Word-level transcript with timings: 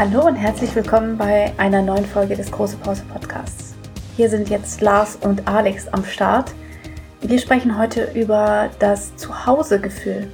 Hallo 0.00 0.26
und 0.26 0.36
herzlich 0.36 0.74
willkommen 0.74 1.18
bei 1.18 1.52
einer 1.58 1.82
neuen 1.82 2.06
Folge 2.06 2.34
des 2.34 2.50
Große 2.50 2.78
Pause 2.78 3.02
Podcasts. 3.12 3.74
Hier 4.16 4.30
sind 4.30 4.48
jetzt 4.48 4.80
Lars 4.80 5.16
und 5.16 5.46
Alex 5.46 5.88
am 5.88 6.06
Start. 6.06 6.54
Wir 7.20 7.38
sprechen 7.38 7.76
heute 7.76 8.10
über 8.14 8.70
das 8.78 9.14
Zuhausegefühl. 9.16 10.26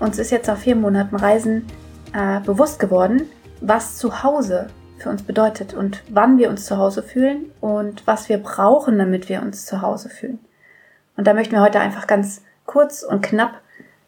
Uns 0.00 0.18
ist 0.18 0.32
jetzt 0.32 0.48
nach 0.48 0.58
vier 0.58 0.74
Monaten 0.74 1.14
Reisen 1.14 1.68
äh, 2.12 2.40
bewusst 2.40 2.80
geworden, 2.80 3.30
was 3.60 3.96
Zuhause 3.96 4.66
für 4.98 5.10
uns 5.10 5.22
bedeutet 5.22 5.72
und 5.72 6.02
wann 6.08 6.36
wir 6.36 6.50
uns 6.50 6.66
zu 6.66 6.76
Hause 6.76 7.04
fühlen 7.04 7.44
und 7.60 8.04
was 8.08 8.28
wir 8.28 8.38
brauchen, 8.38 8.98
damit 8.98 9.28
wir 9.28 9.40
uns 9.40 9.66
zu 9.66 9.82
Hause 9.82 10.08
fühlen. 10.08 10.40
Und 11.16 11.28
da 11.28 11.34
möchten 11.34 11.54
wir 11.54 11.62
heute 11.62 11.78
einfach 11.78 12.08
ganz 12.08 12.42
kurz 12.66 13.04
und 13.04 13.22
knapp 13.22 13.60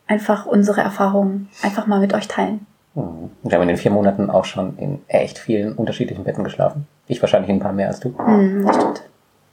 einfach 0.08 0.44
unsere 0.44 0.80
Erfahrungen 0.80 1.50
einfach 1.62 1.86
mal 1.86 2.00
mit 2.00 2.14
euch 2.14 2.26
teilen. 2.26 2.66
Hm. 2.94 3.30
Wir 3.42 3.52
haben 3.52 3.62
in 3.62 3.68
den 3.68 3.76
vier 3.76 3.90
Monaten 3.90 4.30
auch 4.30 4.44
schon 4.44 4.78
in 4.78 5.02
echt 5.08 5.38
vielen 5.38 5.74
unterschiedlichen 5.74 6.24
Betten 6.24 6.44
geschlafen. 6.44 6.86
Ich 7.06 7.20
wahrscheinlich 7.20 7.50
in 7.50 7.56
ein 7.56 7.60
paar 7.60 7.72
mehr 7.72 7.88
als 7.88 8.00
du. 8.00 8.10
Mhm, 8.10 8.66
das 8.66 8.76
stimmt. 8.76 9.02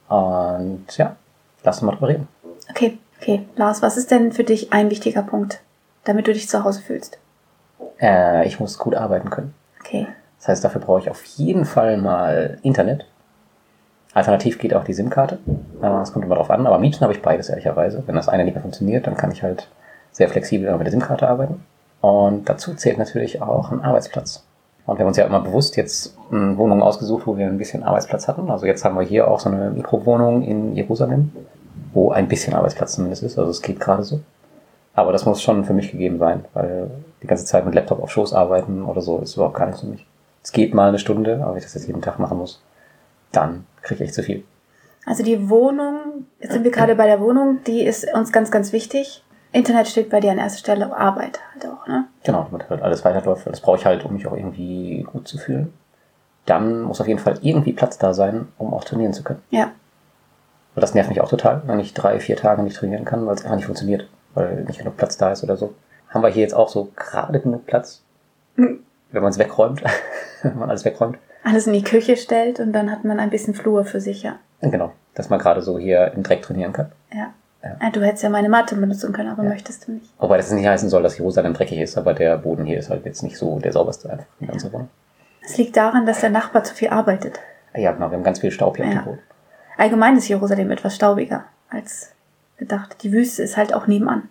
Und 0.08 0.96
ja, 0.96 1.16
lass 1.64 1.76
uns 1.76 1.82
mal 1.82 1.92
drüber 1.92 2.08
reden. 2.08 2.28
Okay, 2.70 2.98
okay. 3.20 3.42
Lars, 3.56 3.82
was 3.82 3.96
ist 3.96 4.10
denn 4.10 4.32
für 4.32 4.44
dich 4.44 4.72
ein 4.72 4.90
wichtiger 4.90 5.22
Punkt, 5.22 5.60
damit 6.04 6.26
du 6.26 6.32
dich 6.32 6.48
zu 6.48 6.64
Hause 6.64 6.80
fühlst? 6.80 7.18
Äh, 8.00 8.46
ich 8.46 8.60
muss 8.60 8.78
gut 8.78 8.94
arbeiten 8.94 9.30
können. 9.30 9.54
Okay. 9.80 10.06
Das 10.38 10.48
heißt, 10.48 10.64
dafür 10.64 10.80
brauche 10.80 11.00
ich 11.00 11.10
auf 11.10 11.24
jeden 11.24 11.64
Fall 11.64 11.96
mal 11.96 12.58
Internet. 12.62 13.06
Alternativ 14.14 14.58
geht 14.58 14.74
auch 14.74 14.84
die 14.84 14.92
SIM-Karte. 14.92 15.38
Es 16.02 16.12
kommt 16.12 16.24
immer 16.24 16.34
drauf 16.34 16.50
an, 16.50 16.66
aber 16.66 16.76
am 16.76 16.82
liebsten 16.82 17.02
habe 17.02 17.14
ich 17.14 17.22
beides 17.22 17.48
ehrlicherweise. 17.48 18.02
Wenn 18.06 18.16
das 18.16 18.28
eine 18.28 18.44
nicht 18.44 18.54
mehr 18.54 18.62
funktioniert, 18.62 19.06
dann 19.06 19.16
kann 19.16 19.32
ich 19.32 19.42
halt 19.42 19.68
sehr 20.10 20.28
flexibel 20.28 20.70
mit 20.76 20.86
der 20.86 20.90
SIM-Karte 20.90 21.28
arbeiten. 21.28 21.64
Und 22.02 22.48
dazu 22.48 22.74
zählt 22.74 22.98
natürlich 22.98 23.40
auch 23.40 23.70
ein 23.70 23.80
Arbeitsplatz. 23.80 24.44
Und 24.84 24.98
wir 24.98 25.04
haben 25.04 25.08
uns 25.08 25.16
ja 25.16 25.24
immer 25.24 25.40
bewusst 25.40 25.76
jetzt 25.76 26.16
Wohnungen 26.30 26.82
ausgesucht, 26.82 27.26
wo 27.26 27.38
wir 27.38 27.46
ein 27.46 27.58
bisschen 27.58 27.84
Arbeitsplatz 27.84 28.26
hatten. 28.26 28.50
Also 28.50 28.66
jetzt 28.66 28.84
haben 28.84 28.98
wir 28.98 29.06
hier 29.06 29.28
auch 29.28 29.38
so 29.40 29.48
eine 29.48 29.70
Mikrowohnung 29.70 30.42
in 30.42 30.74
Jerusalem, 30.74 31.30
wo 31.94 32.10
ein 32.10 32.26
bisschen 32.26 32.54
Arbeitsplatz 32.54 32.96
zumindest 32.96 33.22
ist. 33.22 33.38
Also 33.38 33.50
es 33.50 33.62
geht 33.62 33.78
gerade 33.78 34.02
so. 34.02 34.20
Aber 34.94 35.12
das 35.12 35.24
muss 35.24 35.40
schon 35.40 35.64
für 35.64 35.72
mich 35.72 35.92
gegeben 35.92 36.18
sein, 36.18 36.44
weil 36.52 36.90
die 37.22 37.28
ganze 37.28 37.44
Zeit 37.44 37.64
mit 37.64 37.74
Laptop 37.74 38.02
auf 38.02 38.10
Schoß 38.10 38.34
arbeiten 38.34 38.84
oder 38.84 39.00
so 39.00 39.18
ist 39.18 39.36
überhaupt 39.36 39.54
gar 39.54 39.66
nichts 39.66 39.80
für 39.80 39.86
mich. 39.86 40.04
Es 40.42 40.50
geht 40.50 40.74
mal 40.74 40.88
eine 40.88 40.98
Stunde, 40.98 41.40
aber 41.40 41.52
wenn 41.52 41.58
ich 41.58 41.64
das 41.64 41.74
jetzt 41.74 41.86
jeden 41.86 42.02
Tag 42.02 42.18
machen 42.18 42.36
muss, 42.36 42.60
dann 43.30 43.64
kriege 43.80 44.02
ich 44.02 44.08
echt 44.08 44.14
zu 44.14 44.24
viel. 44.24 44.42
Also 45.06 45.22
die 45.22 45.48
Wohnung, 45.48 46.26
jetzt 46.40 46.52
sind 46.52 46.64
wir 46.64 46.72
gerade 46.72 46.96
bei 46.96 47.06
der 47.06 47.20
Wohnung, 47.20 47.60
die 47.66 47.84
ist 47.84 48.12
uns 48.12 48.32
ganz, 48.32 48.50
ganz 48.50 48.72
wichtig. 48.72 49.22
Internet 49.52 49.88
steht 49.88 50.10
bei 50.10 50.20
dir 50.20 50.30
an 50.32 50.38
erster 50.38 50.58
Stelle, 50.58 50.96
Arbeit 50.96 51.40
halt 51.54 51.66
auch, 51.66 51.86
ne? 51.86 52.06
Genau, 52.24 52.46
damit 52.50 52.68
halt 52.70 52.82
alles 52.82 53.04
weiterläuft. 53.04 53.46
Das 53.46 53.60
brauche 53.60 53.76
ich 53.76 53.84
halt, 53.86 54.04
um 54.04 54.14
mich 54.14 54.26
auch 54.26 54.32
irgendwie 54.36 55.02
gut 55.12 55.28
zu 55.28 55.38
fühlen. 55.38 55.72
Dann 56.46 56.82
muss 56.82 57.00
auf 57.00 57.06
jeden 57.08 57.20
Fall 57.20 57.38
irgendwie 57.42 57.72
Platz 57.72 57.98
da 57.98 58.14
sein, 58.14 58.48
um 58.58 58.72
auch 58.74 58.84
trainieren 58.84 59.12
zu 59.12 59.22
können. 59.22 59.42
Ja. 59.50 59.64
Und 60.74 60.80
das 60.80 60.94
nervt 60.94 61.10
mich 61.10 61.20
auch 61.20 61.28
total, 61.28 61.62
wenn 61.66 61.78
ich 61.80 61.92
drei, 61.94 62.18
vier 62.18 62.36
Tage 62.36 62.62
nicht 62.62 62.76
trainieren 62.76 63.04
kann, 63.04 63.26
weil 63.26 63.34
es 63.34 63.42
einfach 63.44 63.56
nicht 63.56 63.66
funktioniert, 63.66 64.08
weil 64.34 64.64
nicht 64.64 64.78
genug 64.78 64.96
Platz 64.96 65.18
da 65.18 65.30
ist 65.32 65.44
oder 65.44 65.56
so. 65.56 65.74
Haben 66.08 66.22
wir 66.22 66.30
hier 66.30 66.42
jetzt 66.42 66.54
auch 66.54 66.68
so 66.68 66.90
gerade 66.96 67.38
genug 67.40 67.66
Platz, 67.66 68.02
Mhm. 68.56 68.80
wenn 69.12 69.22
man 69.22 69.30
es 69.30 69.38
wegräumt, 69.38 69.82
wenn 70.42 70.58
man 70.58 70.68
alles 70.70 70.84
wegräumt. 70.84 71.18
Alles 71.44 71.66
in 71.66 71.72
die 71.74 71.82
Küche 71.84 72.16
stellt 72.16 72.60
und 72.60 72.72
dann 72.72 72.90
hat 72.90 73.04
man 73.04 73.18
ein 73.20 73.30
bisschen 73.30 73.54
Flur 73.54 73.84
für 73.84 74.00
sich, 74.00 74.22
ja. 74.22 74.36
Genau, 74.60 74.92
dass 75.14 75.28
man 75.28 75.38
gerade 75.38 75.60
so 75.60 75.78
hier 75.78 76.12
im 76.14 76.22
Dreck 76.22 76.42
trainieren 76.42 76.72
kann. 76.72 76.92
Ja. 77.12 77.32
Ja. 77.62 77.76
Ah, 77.80 77.90
Du 77.90 78.00
hättest 78.04 78.22
ja 78.24 78.28
meine 78.30 78.48
Matte 78.48 78.74
benutzen 78.74 79.12
können, 79.12 79.28
aber 79.30 79.44
Ja. 79.44 79.48
möchtest 79.50 79.86
du 79.86 79.92
nicht. 79.92 80.12
Wobei 80.18 80.36
das 80.36 80.50
nicht 80.50 80.66
heißen 80.66 80.88
soll, 80.88 81.02
dass 81.02 81.16
Jerusalem 81.18 81.54
dreckig 81.54 81.78
ist, 81.78 81.96
aber 81.96 82.12
der 82.14 82.36
Boden 82.38 82.64
hier 82.64 82.78
ist 82.78 82.90
halt 82.90 83.04
jetzt 83.04 83.22
nicht 83.22 83.38
so 83.38 83.58
der 83.60 83.72
sauberste 83.72 84.10
einfach 84.10 84.26
in 84.40 84.48
ganzen 84.48 84.72
Wohnung. 84.72 84.88
Es 85.44 85.56
liegt 85.56 85.76
daran, 85.76 86.06
dass 86.06 86.20
der 86.20 86.30
Nachbar 86.30 86.64
zu 86.64 86.74
viel 86.74 86.88
arbeitet. 86.88 87.38
Ja, 87.74 87.92
genau, 87.92 88.10
wir 88.10 88.16
haben 88.16 88.24
ganz 88.24 88.40
viel 88.40 88.50
Staub 88.50 88.76
hier 88.76 88.86
auf 88.86 88.92
Ja. 88.92 89.00
dem 89.00 89.04
Boden. 89.04 89.18
Allgemein 89.78 90.16
ist 90.16 90.28
Jerusalem 90.28 90.70
etwas 90.70 90.94
staubiger 90.96 91.44
als 91.70 92.12
gedacht. 92.58 92.96
Die 93.02 93.12
Wüste 93.12 93.42
ist 93.42 93.56
halt 93.56 93.74
auch 93.74 93.86
nebenan. 93.86 94.28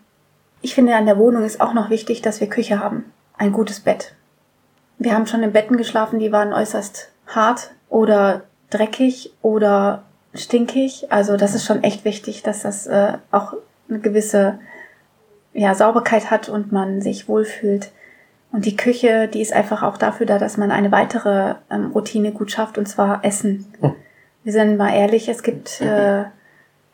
Ich 0.62 0.76
finde, 0.76 0.96
an 0.96 1.06
der 1.08 1.18
Wohnung 1.18 1.44
ist 1.44 1.60
auch 1.60 1.74
noch 1.74 1.90
wichtig, 1.90 2.22
dass 2.22 2.40
wir 2.40 2.48
Küche 2.48 2.80
haben. 2.80 3.12
Ein 3.38 3.52
gutes 3.52 3.80
Bett. 3.80 4.14
Wir 5.00 5.16
haben 5.16 5.26
schon 5.26 5.42
in 5.42 5.52
Betten 5.52 5.78
geschlafen, 5.78 6.20
die 6.20 6.32
waren 6.32 6.54
äußerst 6.54 7.10
hart 7.28 7.72
oder 7.90 8.42
dreckig 8.70 9.34
oder 9.42 10.04
stinkig. 10.34 11.12
Also 11.12 11.38
das 11.38 11.56
ist 11.56 11.66
schon 11.66 11.84
echt 11.84 12.06
wichtig, 12.06 12.44
dass 12.44 12.62
das 12.62 12.88
äh, 12.88 13.14
auch 13.32 13.54
eine 13.90 14.00
gewisse 14.00 14.60
ja, 15.54 15.76
Sauberkeit 15.76 16.32
hat 16.32 16.50
und 16.50 16.72
man 16.72 17.02
sich 17.02 17.28
wohlfühlt. 17.28 17.92
Und 18.52 18.66
die 18.66 18.76
Küche, 18.76 19.28
die 19.28 19.42
ist 19.42 19.54
einfach 19.54 19.84
auch 19.84 19.98
dafür 19.98 20.26
da, 20.26 20.38
dass 20.38 20.58
man 20.58 20.72
eine 20.72 20.92
weitere 20.92 21.56
ähm, 21.70 21.92
Routine 21.94 22.32
gut 22.32 22.52
schafft, 22.52 22.78
und 22.78 22.86
zwar 22.86 23.24
Essen. 23.24 23.66
Hm. 23.80 23.96
Wir 24.44 24.54
sind 24.54 24.78
mal 24.78 24.94
ehrlich, 24.94 25.30
es 25.30 25.44
gibt 25.44 25.80
äh, 25.82 26.26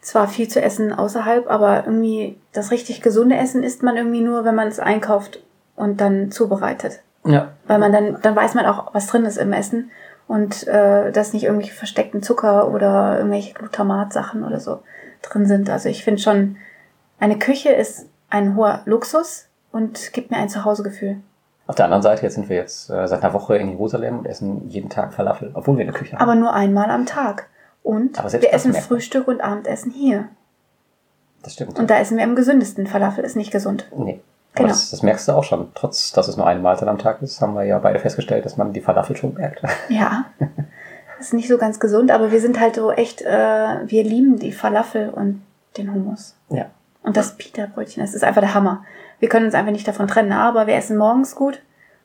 zwar 0.02 0.28
viel 0.28 0.48
zu 0.48 0.62
essen 0.62 0.94
außerhalb, 0.94 1.50
aber 1.50 1.86
irgendwie 1.86 2.38
das 2.54 2.72
richtig 2.72 3.02
gesunde 3.02 3.38
Essen 3.38 3.64
isst 3.64 3.84
man 3.84 3.98
irgendwie 3.98 4.22
nur, 4.22 4.46
wenn 4.46 4.56
man 4.56 4.68
es 4.68 4.80
einkauft 4.80 5.42
und 5.76 6.02
dann 6.02 6.32
zubereitet. 6.32 7.00
Ja. 7.26 7.54
Weil 7.66 7.80
man 7.80 7.92
dann, 7.92 8.22
dann 8.22 8.36
weiß 8.36 8.54
man 8.54 8.66
auch, 8.66 8.94
was 8.94 9.08
drin 9.08 9.26
ist 9.26 9.38
im 9.38 9.54
Essen 9.54 9.92
und 10.28 10.68
äh, 10.68 11.12
dass 11.12 11.34
nicht 11.34 11.44
irgendwelche 11.44 11.74
versteckten 11.74 12.22
Zucker 12.22 12.72
oder 12.72 13.18
irgendwelche 13.18 13.54
Glutamatsachen 13.54 14.44
oder 14.44 14.60
so 14.60 14.82
drin 15.22 15.46
sind. 15.46 15.70
Also 15.70 15.90
ich 15.90 16.04
finde 16.04 16.22
schon, 16.22 16.58
eine 17.20 17.40
Küche 17.40 17.70
ist 17.70 18.08
ein 18.30 18.56
hoher 18.56 18.82
Luxus 18.86 19.48
und 19.72 20.14
gibt 20.14 20.32
mir 20.32 20.38
ein 20.38 20.50
Zuhausegefühl. 20.50 21.18
Auf 21.66 21.76
der 21.76 21.86
anderen 21.86 22.04
Seite, 22.04 22.24
jetzt 22.24 22.36
sind 22.36 22.50
wir 22.50 22.56
jetzt 22.56 22.90
äh, 22.90 23.08
seit 23.08 23.24
einer 23.24 23.34
Woche 23.34 23.58
in 23.58 23.70
Jerusalem 23.70 24.20
und 24.20 24.26
essen 24.26 24.70
jeden 24.70 24.90
Tag 24.90 25.14
Falafel, 25.14 25.52
obwohl 25.54 25.78
wir 25.78 25.84
eine 25.84 25.94
Küche 25.94 26.14
haben. 26.14 26.22
Aber 26.22 26.36
nur 26.36 26.54
einmal 26.54 26.90
am 26.90 27.06
Tag. 27.06 27.50
Und 27.84 28.18
wir 28.18 28.54
essen. 28.54 28.74
Frühstück 28.74 29.28
und 29.28 29.42
Abendessen 29.42 29.92
hier. 29.92 30.28
das 31.42 31.54
stimmt. 31.54 31.80
Und 31.80 31.90
da 31.90 32.00
essen 32.00 32.18
wir 32.18 32.24
am 32.26 32.36
gesündesten. 32.36 32.88
Falafel 32.88 33.24
ist 33.24 33.36
nicht 33.36 33.52
gesund. 33.52 33.90
nee. 33.96 34.22
Genau. 34.58 34.70
das, 34.70 34.90
das 34.92 35.04
merkst 35.04 35.28
du 35.28 35.32
auch 35.34 35.44
schon. 35.44 35.70
Trotz, 35.76 36.12
dass 36.12 36.28
es 36.28 36.38
nur 36.38 36.46
eine 36.48 36.60
Mahlzeit 36.60 36.88
am 36.88 36.98
Tag 36.98 37.22
ist, 37.22 37.40
haben 37.42 37.54
wir 37.56 37.64
ja 37.64 37.80
beide 37.80 38.00
festgestellt, 38.00 38.46
dass 38.46 38.58
man 38.58 38.74
die 38.74 38.82
Falafel 38.82 39.16
schon 39.16 39.34
merkt. 39.34 39.62
Ja, 39.90 40.26
ist 41.20 41.34
nicht 41.34 41.48
so 41.48 41.58
ganz 41.58 41.80
gesund, 41.80 42.12
aber 42.12 42.32
wir 42.32 42.40
sind 42.42 42.60
halt 42.60 42.76
so 42.76 42.92
echt, 42.92 43.22
äh, 43.22 43.28
wir 43.88 44.04
lieben 44.04 44.38
die 44.40 44.52
Falafel 44.52 45.10
und 45.10 45.42
den 45.78 45.94
Hummus. 45.94 46.36
ja. 46.50 46.66
Und 47.04 47.16
das 47.16 47.38
Pita-Brötchen, 47.38 48.04
das 48.04 48.14
ist 48.14 48.26
einfach 48.26 48.42
der 48.42 48.54
Hammer. 48.54 48.84
Wir 49.20 49.30
können 49.30 49.46
uns 49.46 49.56
einfach 49.56 49.72
nicht 49.72 49.88
davon 49.88 50.08
trennen, 50.10 50.34
aber 50.34 50.68
wir 50.68 50.76
essen 50.76 50.98
morgens 50.98 51.36
gut 51.36 51.62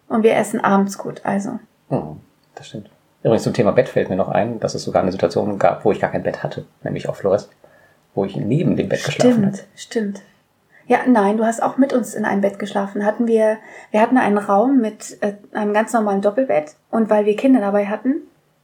und 0.09 0.23
wir 0.23 0.37
essen 0.37 0.61
abends 0.61 0.97
gut. 0.97 1.21
Also, 1.25 1.59
Hm, 1.89 2.21
das 2.55 2.69
stimmt. 2.69 2.89
Übrigens 3.25 3.43
zum 3.43 3.53
Thema 3.53 3.73
Bett 3.73 3.89
fällt 3.89 4.11
mir 4.11 4.17
noch 4.17 4.29
ein, 4.29 4.61
dass 4.61 4.75
es 4.77 4.85
sogar 4.85 5.03
eine 5.03 5.11
Situation 5.11 5.59
gab, 5.59 5.85
wo 5.85 5.91
ich 5.91 6.01
gar 6.01 6.11
kein 6.11 6.23
Bett 6.23 6.45
hatte, 6.45 6.67
nämlich 6.85 7.09
auf 7.09 7.17
Flores, 7.17 7.49
wo 8.15 8.25
ich 8.25 8.37
neben 8.37 8.77
dem 8.77 8.89
Bett 8.89 9.03
geschlafen 9.05 9.47
habe. 9.47 9.57
stimmt, 9.57 9.69
stimmt. 9.75 10.23
Ja, 10.87 10.99
nein, 11.07 11.37
du 11.37 11.45
hast 11.45 11.63
auch 11.63 11.77
mit 11.79 11.93
uns 11.93 12.15
in 12.15 12.25
einem 12.25 12.41
Bett 12.41 12.59
geschlafen. 12.59 13.05
Hatten 13.05 13.27
wir, 13.27 13.59
wir 13.91 14.01
hatten 14.01 14.17
einen 14.19 14.39
Raum 14.39 14.81
mit 14.81 15.17
äh, 15.21 15.35
einem 15.57 15.73
ganz 15.73 15.93
normalen 15.93 16.21
Doppelbett 16.21 16.75
und 16.91 17.09
weil 17.11 17.25
wir 17.25 17.37
Kinder 17.37 17.61
dabei 17.61 17.87
hatten, 17.87 18.17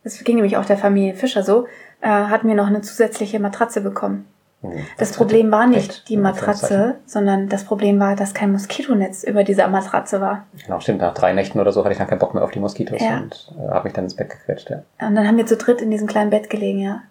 das 0.04 0.22
ging 0.24 0.36
nämlich 0.36 0.56
auch 0.56 0.64
der 0.64 0.76
Familie 0.78 1.14
Fischer 1.14 1.42
so, 1.42 1.66
äh, 2.00 2.08
hatten 2.08 2.48
wir 2.48 2.54
noch 2.54 2.66
eine 2.66 2.80
zusätzliche 2.80 3.40
Matratze 3.40 3.80
bekommen. 3.80 4.26
Hm, 4.62 4.72
Das 4.98 5.10
hat 5.10 5.16
Problem 5.18 5.52
war 5.52 5.66
nicht 5.68 5.90
echt, 5.90 6.08
die 6.08 6.16
Matratze, 6.16 6.96
sondern 7.06 7.48
das 7.48 7.64
Problem 7.64 8.00
war, 8.00 8.16
dass 8.16 8.34
kein 8.34 8.50
Moskitonetz 8.50 9.22
über 9.22 9.44
dieser 9.44 9.68
Matratze 9.68 10.20
war. 10.20 10.46
Genau, 10.64 10.80
stimmt. 10.80 11.00
Nach 11.00 11.14
drei 11.14 11.32
Nächten 11.32 11.60
oder 11.60 11.70
so 11.70 11.84
hatte 11.84 11.92
ich 11.92 11.98
dann 11.98 12.08
keinen 12.08 12.18
Bock 12.18 12.34
mehr 12.34 12.42
auf 12.42 12.50
die 12.50 12.58
Moskitos 12.58 13.00
Ja. 13.00 13.18
und 13.18 13.52
äh, 13.56 13.68
habe 13.70 13.84
mich 13.84 13.92
dann 13.92 14.04
ins 14.04 14.16
Bett 14.16 14.30
gequetscht. 14.30 14.70
Ja. 14.70 14.82
Und 15.06 15.14
dann 15.14 15.26
haben 15.28 15.36
wir 15.36 15.46
zu 15.46 15.56
dritt 15.56 15.80
in 15.80 15.90
diesem 15.92 16.08
kleinen 16.08 16.30
Bett 16.30 16.50
gelegen, 16.50 16.80
ja. 16.80 17.02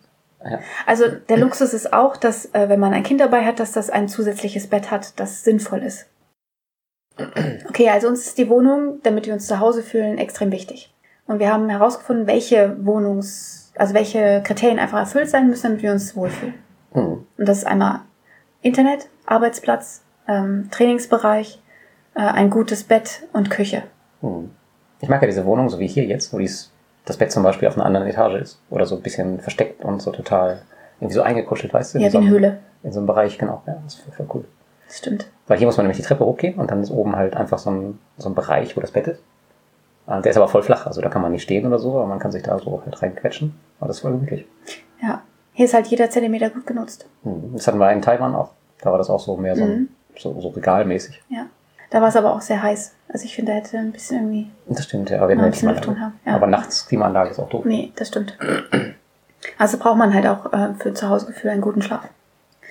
Ja. 0.50 0.60
Also 0.86 1.06
der 1.08 1.38
Luxus 1.38 1.74
ist 1.74 1.94
auch, 1.94 2.18
dass 2.18 2.46
äh, 2.54 2.70
wenn 2.70 2.80
man 2.80 2.94
ein 2.94 3.04
Kind 3.04 3.22
dabei 3.22 3.46
hat, 3.46 3.60
dass 3.60 3.72
das 3.72 3.90
ein 3.90 4.08
zusätzliches 4.08 4.68
Bett 4.68 4.92
hat, 4.92 5.20
das 5.20 5.44
sinnvoll 5.44 5.84
ist. 5.84 6.08
Okay, 7.68 7.90
also 7.90 8.08
uns 8.08 8.28
ist 8.28 8.38
die 8.38 8.50
Wohnung, 8.50 9.00
damit 9.04 9.26
wir 9.26 9.34
uns 9.34 9.48
zu 9.48 9.60
Hause 9.60 9.82
fühlen, 9.82 10.18
extrem 10.18 10.52
wichtig. 10.52 10.94
Und 11.26 11.40
wir 11.40 11.52
haben 11.52 11.68
herausgefunden, 11.70 12.28
welche 12.28 12.78
Wohnungs-, 12.84 13.72
also 13.76 13.94
welche 13.94 14.42
Kriterien 14.44 14.80
einfach 14.80 15.00
erfüllt 15.00 15.30
sein 15.30 15.48
müssen, 15.50 15.64
damit 15.64 15.82
wir 15.82 15.92
uns 15.92 16.16
wohlfühlen. 16.16 16.54
Mhm. 16.94 17.26
Und 17.38 17.50
das 17.50 17.60
ist 17.60 17.68
einmal 17.68 18.02
Internet, 18.62 19.10
Arbeitsplatz, 19.26 20.04
ähm, 20.28 20.70
Trainingsbereich, 20.72 21.62
äh, 22.16 22.20
ein 22.20 22.50
gutes 22.50 22.84
Bett 22.84 23.24
und 23.34 23.50
Küche. 23.50 23.84
Mhm. 24.22 24.52
Ich 25.00 25.10
mag 25.10 25.22
ja 25.22 25.28
diese 25.28 25.46
Wohnung, 25.46 25.70
so 25.70 25.80
wie 25.80 25.88
hier 25.88 26.06
jetzt, 26.06 26.34
wo 26.34 26.40
dies, 26.40 26.72
das 27.08 27.18
Bett 27.18 27.32
zum 27.32 27.42
Beispiel 27.44 27.68
auf 27.68 27.76
einer 27.76 27.86
anderen 27.86 28.06
Etage 28.08 28.36
ist. 28.42 28.62
Oder 28.70 28.86
so 28.86 28.96
ein 28.96 29.02
bisschen 29.02 29.40
versteckt 29.40 29.84
und 29.84 30.02
so 30.02 30.12
total 30.12 30.62
irgendwie 31.00 31.16
so 31.16 31.22
eingekuschelt, 31.24 31.74
weißt 31.74 31.94
du? 31.94 31.98
in 31.98 32.04
Ja, 32.04 32.08
wie 32.10 32.12
so 32.12 32.18
eine 32.20 32.28
einem- 32.28 32.34
Höhle. 32.36 32.58
In 32.84 32.92
so 32.94 33.00
einem 33.00 33.08
Bereich, 33.08 33.38
genau. 33.38 33.64
Ja, 33.66 33.76
das 33.84 33.96
ist 33.96 34.02
voll, 34.04 34.14
voll 34.14 34.28
cool. 34.36 34.46
Das 34.88 34.98
stimmt. 35.00 35.28
Weil 35.48 35.58
hier 35.58 35.68
muss 35.68 35.78
man 35.78 35.86
nämlich 35.86 35.98
die 35.98 36.04
Treppe 36.04 36.26
hochgehen 36.26 36.56
und 36.60 36.70
dann 36.72 36.82
ist 36.82 36.92
oben 36.92 37.16
halt 37.16 37.36
einfach 37.36 37.58
so 37.58 37.72
ein, 37.72 38.00
so 38.18 38.30
ein 38.30 38.36
Bereich, 38.36 38.78
wo 38.78 38.82
das 38.82 38.92
Bett 38.92 39.08
ist. 39.08 39.22
Und 40.06 40.24
der 40.24 40.30
ist 40.32 40.38
aber 40.38 40.48
voll 40.48 40.64
flach, 40.64 40.86
also 40.86 41.02
da 41.02 41.10
kann 41.10 41.22
man 41.22 41.32
nicht 41.34 41.44
stehen 41.44 41.66
oder 41.66 41.80
so, 41.80 41.96
aber 41.96 42.06
man 42.06 42.20
kann 42.20 42.32
sich 42.32 42.44
da 42.44 42.58
so 42.60 42.82
halt 42.86 43.02
reinquetschen. 43.02 43.54
Aber 43.80 43.88
das 43.88 43.98
ist 43.98 44.02
voll 44.04 44.12
gemütlich. 44.12 44.46
Ja. 45.02 45.22
Hier 45.54 45.66
ist 45.66 45.74
halt 45.74 45.88
jeder 45.88 46.10
Zentimeter 46.10 46.50
gut 46.50 46.66
genutzt. 46.68 47.08
Mhm. 47.24 47.52
Das 47.54 47.68
hatten 47.68 47.80
wir 47.80 47.92
in 47.92 48.02
Taiwan 48.02 48.36
auch. 48.36 48.52
Da 48.82 48.92
war 48.92 48.98
das 48.98 49.10
auch 49.10 49.20
so 49.20 49.36
mehr 49.38 49.56
so, 49.56 49.66
Mhm. 49.66 49.90
so, 50.18 50.40
so 50.40 50.50
regalmäßig. 50.50 51.22
Ja. 51.30 51.48
Da 51.90 52.02
war 52.02 52.10
es 52.10 52.16
aber 52.16 52.34
auch 52.34 52.42
sehr 52.42 52.62
heiß. 52.62 52.94
Also 53.10 53.26
ich 53.26 53.36
finde, 53.36 53.54
da 53.54 53.58
hätte 53.58 53.78
ein 53.78 53.92
bisschen 53.92 54.18
irgendwie. 54.18 54.52
Das 54.68 54.86
stimmt, 54.86 55.10
ja. 55.10 55.22
Aber, 55.22 55.30
wir 55.30 55.36
drin 55.38 56.02
haben, 56.02 56.20
ja. 56.26 56.36
aber 56.36 56.48
nachts 56.48 56.88
Klimaanlage 56.88 57.32
ist 57.32 57.40
auch 57.40 57.50
doof. 57.50 57.64
Nee, 57.66 57.92
das 57.96 58.10
stimmt. 58.10 58.38
Also 59.58 59.78
braucht 59.78 59.98
man 59.98 60.14
halt 60.14 60.28
auch 60.28 60.52
äh, 60.52 60.74
für 60.78 60.94
Zuhausegefühl 60.94 61.52
einen 61.52 61.62
guten 61.62 61.82
Schlaf. 61.82 62.10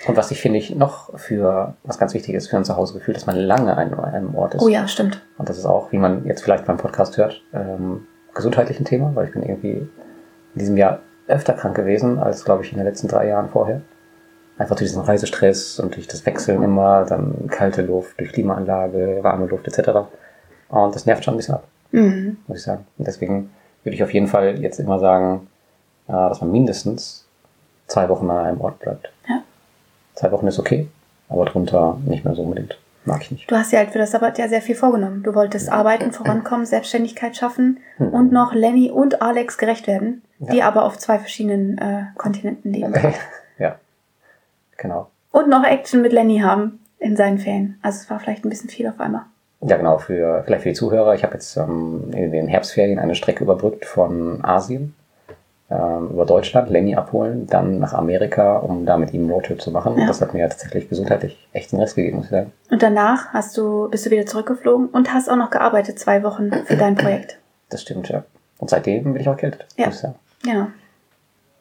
Und 0.07 0.17
was 0.17 0.31
ich 0.31 0.41
finde 0.41 0.59
ich 0.59 0.75
noch 0.75 1.19
für, 1.19 1.75
was 1.85 1.99
ganz 1.99 2.13
wichtig 2.13 2.35
ist 2.35 2.49
für 2.49 2.57
ein 2.57 2.65
Zuhausegefühl, 2.65 3.15
dass 3.15 3.27
man 3.27 3.37
lange 3.37 3.77
an 3.77 3.95
einem 3.99 4.35
Ort 4.35 4.55
ist. 4.55 4.63
Oh 4.63 4.69
ja, 4.69 4.87
stimmt. 4.87 5.23
Und 5.39 5.49
das 5.49 5.57
ist 5.57 5.65
auch, 5.65 5.91
wie 5.93 5.99
man 5.99 6.27
jetzt 6.27 6.43
vielleicht 6.43 6.67
beim 6.67 6.77
Podcast 6.77 7.17
hört, 7.17 7.43
ähm, 7.55 8.07
gesundheitlich 8.35 8.79
ein 8.79 8.85
Thema, 8.85 9.13
weil 9.15 9.27
ich 9.27 9.33
bin 9.33 9.43
irgendwie 9.43 9.89
in 10.55 10.59
diesem 10.59 10.77
Jahr 10.77 11.01
öfter 11.29 11.55
krank 11.55 11.75
gewesen 11.75 12.19
als, 12.19 12.45
glaube 12.45 12.63
ich, 12.63 12.73
in 12.73 12.79
den 12.79 12.87
letzten 12.87 13.09
drei 13.09 13.29
Jahren 13.29 13.49
vorher. 13.49 13.81
Einfach 14.59 14.77
durch 14.77 14.89
diesen 14.91 15.03
Reisestress 15.03 15.79
und 15.81 15.97
durch 15.97 16.07
das 16.09 16.25
Wechseln 16.25 16.63
immer, 16.63 17.05
dann 17.05 17.49
kalte 17.49 17.83
Luft, 17.83 18.19
durch 18.19 18.33
Klimaanlage, 18.33 19.19
warme 19.23 19.47
Luft 19.47 19.69
etc. 19.69 19.91
Und 20.71 20.95
das 20.95 21.05
nervt 21.07 21.25
schon 21.25 21.35
ein 21.35 21.37
bisschen 21.37 21.55
ab, 21.57 21.65
Mhm. 21.93 22.39
muss 22.47 22.59
ich 22.59 22.65
sagen. 22.65 22.87
Und 22.99 23.07
deswegen 23.07 23.51
würde 23.85 23.95
ich 23.95 24.03
auf 24.03 24.13
jeden 24.15 24.29
Fall 24.29 24.59
jetzt 24.61 24.81
immer 24.81 24.99
sagen, 24.99 25.47
äh, 26.09 26.13
dass 26.13 26.41
man 26.41 26.51
mindestens 26.53 27.27
zwei 27.87 28.09
Wochen 28.09 28.29
an 28.31 28.39
einem 28.47 28.61
Ort 28.61 28.79
bleibt. 28.81 29.13
Ja. 29.29 29.43
Zwei 30.15 30.33
Wochen 30.33 30.47
ist 30.49 30.59
okay, 30.59 30.89
aber 31.29 31.45
drunter 31.45 31.99
nicht 32.07 32.25
mehr 32.25 32.35
so 32.35 32.43
unbedingt. 32.43 32.79
Mag 33.05 33.23
ich 33.23 33.31
nicht. 33.31 33.49
Du 33.51 33.55
hast 33.57 33.71
ja 33.73 33.79
halt 33.79 33.91
für 33.91 33.99
das 34.01 34.11
Sabbat 34.11 34.37
ja 34.39 34.49
sehr 34.49 34.63
viel 34.63 34.75
vorgenommen. 34.75 35.23
Du 35.23 35.35
wolltest 35.35 35.69
arbeiten, 35.71 36.11
vorankommen, 36.13 36.67
Selbstständigkeit 36.67 37.37
schaffen 37.37 37.79
Hm. 37.99 38.09
und 38.09 38.33
noch 38.33 38.53
Lenny 38.55 38.91
und 38.91 39.23
Alex 39.23 39.59
gerecht 39.59 39.87
werden, 39.87 40.23
die 40.41 40.57
Ja. 40.57 40.67
aber 40.69 40.85
auf 40.85 40.99
zwei 40.99 41.19
verschiedenen 41.19 41.79
äh, 41.79 42.05
Kontinenten 42.17 42.73
leben. 42.73 42.93
genau. 44.77 45.09
Und 45.33 45.49
noch 45.49 45.65
Action 45.65 46.03
mit 46.03 46.13
Lenny 46.13 46.39
haben 46.41 46.81
in 46.99 47.17
seinen 47.17 47.39
Ferien. 47.39 47.79
Also 47.83 48.01
es 48.03 48.11
war 48.11 48.19
vielleicht 48.21 48.45
ein 48.45 48.49
bisschen 48.51 48.71
viel 48.71 48.89
auf 48.89 48.99
einmal. 49.01 49.23
Ja, 49.63 49.77
genau, 49.77 49.99
für, 49.99 50.43
vielleicht 50.45 50.63
für 50.63 50.69
die 50.71 50.75
Zuhörer. 50.75 51.15
Ich 51.15 51.25
habe 51.25 51.35
jetzt 51.35 51.57
ähm, 51.57 52.11
in 52.15 52.31
den 52.33 52.47
Herbstferien 52.49 52.99
eine 52.99 53.15
Strecke 53.15 53.43
überbrückt 53.45 53.85
von 53.87 54.45
Asien 54.45 54.95
ähm, 55.71 56.11
über 56.11 56.25
Deutschland, 56.27 56.71
Lenny 56.71 56.95
abholen, 56.95 57.47
dann 57.47 57.79
nach 57.81 57.93
Amerika, 57.95 58.59
um 58.59 58.87
da 58.87 58.97
mit 58.97 59.13
ihm 59.13 59.23
einen 59.23 59.31
Roadtrip 59.31 59.61
zu 59.61 59.71
machen. 59.71 59.95
Ja. 59.97 60.03
Und 60.03 60.07
das 60.09 60.21
hat 60.21 60.35
mir 60.35 60.49
tatsächlich 60.49 60.89
gesundheitlich 60.89 61.49
echt 61.53 61.73
den 61.73 61.81
Rest 61.81 61.97
gegeben, 61.97 62.19
muss 62.19 62.27
ich 62.27 62.31
sagen. 62.33 62.53
Und 62.71 62.83
danach 62.83 63.33
hast 63.33 63.57
du, 63.57 63.89
bist 63.91 64.07
du 64.07 64.11
wieder 64.11 64.27
zurückgeflogen 64.27 64.89
und 64.89 65.13
hast 65.13 65.29
auch 65.29 65.37
noch 65.37 65.51
gearbeitet, 65.51 65.99
zwei 65.99 66.23
Wochen 66.23 66.53
für 66.65 66.77
dein 66.77 66.95
Projekt. 66.95 67.39
Das 67.71 67.83
stimmt, 67.83 68.09
ja. 68.11 68.23
Und 68.59 68.71
seitdem 68.71 69.05
bin 69.13 69.17
ich 69.21 69.29
auch 69.29 69.33
erkältet, 69.33 69.67
Ja. 69.77 69.87
muss 69.87 69.97
ich 69.97 70.01
sagen. 70.03 70.15
Genau. 70.45 70.67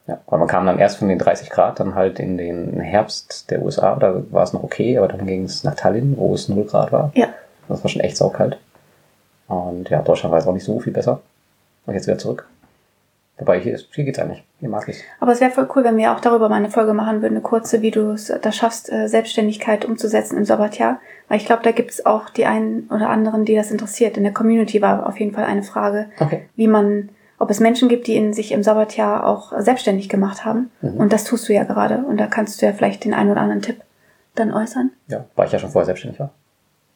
Ja, 0.08 0.20
weil 0.28 0.40
man 0.40 0.48
kam 0.48 0.66
dann 0.68 0.78
erst 0.78 0.98
von 0.98 1.08
den 1.10 1.18
30 1.18 1.50
Grad 1.50 1.80
dann 1.80 1.96
halt 1.96 2.20
in 2.20 2.38
den 2.38 2.80
Herbst 2.80 3.50
der 3.50 3.64
USA, 3.64 3.96
da 3.96 4.22
war 4.30 4.44
es 4.44 4.54
noch 4.54 4.64
okay, 4.64 4.98
aber 4.98 5.08
dann 5.08 5.26
ging 5.26 5.46
es 5.46 5.64
nach 5.64 5.76
Tallinn, 5.76 6.16
wo 6.18 6.34
es 6.36 6.48
0 6.48 6.66
Grad 6.66 6.92
war. 6.92 7.12
Ja. 7.16 7.30
Das 7.68 7.84
war 7.84 7.90
schon 7.90 8.02
echt 8.02 8.18
saukalt. 8.18 8.60
Und 9.48 9.90
ja, 9.90 10.02
Deutschland 10.02 10.32
war 10.32 10.40
jetzt 10.40 10.48
auch 10.48 10.54
nicht 10.54 10.64
so 10.66 10.80
viel 10.80 10.94
besser. 10.94 11.22
Und 11.88 11.94
jetzt 11.96 12.08
wieder 12.08 12.18
zurück. 12.18 12.48
Wobei 13.38 13.60
hier, 13.60 13.74
ist, 13.74 13.88
hier 13.94 14.06
geht's 14.06 14.18
eigentlich. 14.18 14.44
Hier 14.60 14.70
mag 14.70 14.88
ich's. 14.88 15.02
Aber 15.20 15.34
es 15.34 15.42
wäre 15.42 15.52
voll 15.52 15.68
cool, 15.76 15.84
wenn 15.84 15.98
wir 15.98 16.14
auch 16.14 16.22
darüber 16.22 16.48
mal 16.50 16.56
eine 16.56 16.70
Folge 16.70 16.94
machen 16.94 17.22
würden, 17.22 17.34
eine 17.34 17.42
kurze, 17.42 17.82
wie 17.82 17.92
du 17.92 18.12
es 18.12 18.34
da 18.42 18.52
schaffst, 18.52 18.92
äh, 18.92 19.08
Selbstständigkeit 19.08 19.84
umzusetzen 19.86 20.38
im 20.38 20.46
Sabbatjahr. 20.46 21.00
Weil 21.28 21.38
ich 21.38 21.46
glaube, 21.46 21.64
da 21.64 21.72
gibt 21.72 21.92
es 21.92 22.06
auch 22.06 22.30
die 22.30 22.46
einen 22.46 22.88
oder 22.92 23.10
anderen, 23.10 23.44
die 23.44 23.56
das 23.56 23.72
interessiert. 23.72 24.16
In 24.18 24.24
der 24.24 24.34
Community 24.34 24.82
war 24.82 25.06
auf 25.08 25.20
jeden 25.20 25.34
Fall 25.34 25.44
eine 25.46 25.64
Frage, 25.64 26.06
Okay. 26.20 26.46
wie 26.56 26.68
man, 26.68 27.10
ob 27.38 27.50
es 27.50 27.60
Menschen 27.60 27.90
gibt, 27.90 28.08
die 28.08 28.16
in 28.16 28.34
sich 28.34 28.52
im 28.52 28.64
Sabbatjahr 28.64 29.26
auch 29.26 29.54
selbstständig 29.60 30.10
gemacht 30.10 30.46
haben. 30.46 30.72
Mhm. 30.82 30.98
Und 30.98 31.14
das 31.14 31.24
tust 31.26 31.48
du 31.50 31.54
ja 31.54 31.64
gerade. 31.64 31.98
Und 32.00 32.18
da 32.18 32.28
kannst 32.28 32.62
du 32.62 32.66
ja 32.66 32.74
vielleicht 32.74 33.04
den 33.04 33.14
einen 33.14 33.32
oder 33.32 33.42
anderen 33.42 33.62
Tipp 33.62 33.82
dann 34.36 34.54
äußern. 34.54 34.92
Ja, 35.08 35.26
weil 35.36 35.48
ich 35.48 35.54
ja 35.54 35.60
schon 35.60 35.72
vorher 35.72 35.86
selbstständig 35.86 36.20
war. 36.20 36.32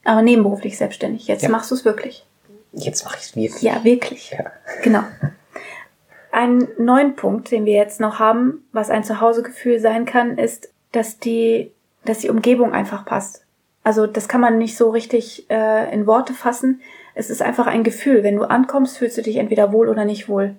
Aber 0.06 0.22
nebenberuflich 0.22 0.78
selbstständig. 0.78 1.28
Jetzt 1.28 1.44
Ja. 1.44 1.50
machst 1.50 1.72
du 1.72 1.76
es 1.76 1.86
wirklich. 1.86 2.26
Jetzt 2.74 3.04
mache 3.04 3.18
ich's 3.20 3.36
wirklich. 3.36 3.62
Ja, 3.62 3.84
wirklich. 3.84 4.32
Ja. 4.32 4.46
Genau. 4.84 5.04
Ein 6.32 6.68
neuen 6.78 7.16
Punkt, 7.16 7.52
den 7.52 7.66
wir 7.66 7.74
jetzt 7.74 8.00
noch 8.00 8.20
haben, 8.20 8.64
was 8.72 8.92
ein 8.92 9.04
Zuhausegefühl 9.04 9.80
sein 9.80 10.06
kann, 10.06 10.38
ist, 10.38 10.70
dass 10.92 11.18
die, 11.18 11.72
dass 12.06 12.20
die 12.20 12.30
Umgebung 12.30 12.72
einfach 12.72 13.04
passt. 13.04 13.44
Also 13.84 14.06
das 14.06 14.28
kann 14.28 14.40
man 14.42 14.60
nicht 14.60 14.78
so 14.78 14.92
richtig 14.92 15.50
äh, 15.50 15.92
in 15.92 16.06
Worte 16.06 16.34
fassen. 16.34 16.82
Es 17.20 17.30
ist 17.30 17.42
einfach 17.42 17.68
ein 17.68 17.84
Gefühl. 17.84 18.24
Wenn 18.24 18.38
du 18.38 18.44
ankommst, 18.44 18.98
fühlst 18.98 19.18
du 19.18 19.22
dich 19.22 19.36
entweder 19.36 19.74
wohl 19.74 19.90
oder 19.90 20.06
nicht 20.06 20.30
wohl. 20.30 20.56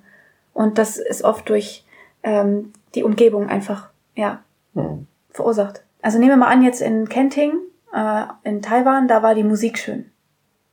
Und 0.53 0.77
das 0.77 0.99
ist 0.99 1.23
oft 1.25 1.49
durch 1.49 1.87
ähm, 2.23 2.73
die 2.95 3.03
Umgebung 3.03 3.49
einfach 3.49 3.89
ja 4.15 4.43
Hm. 4.75 5.07
verursacht. 5.31 5.83
Also 6.03 6.19
nehmen 6.19 6.33
wir 6.33 6.37
mal 6.37 6.49
an, 6.49 6.63
jetzt 6.63 6.83
in 6.83 7.09
Kenting, 7.09 7.53
äh, 7.95 8.25
in 8.45 8.61
Taiwan, 8.61 9.09
da 9.09 9.23
war 9.23 9.35
die 9.35 9.43
Musik 9.43 9.79
schön. 9.79 10.11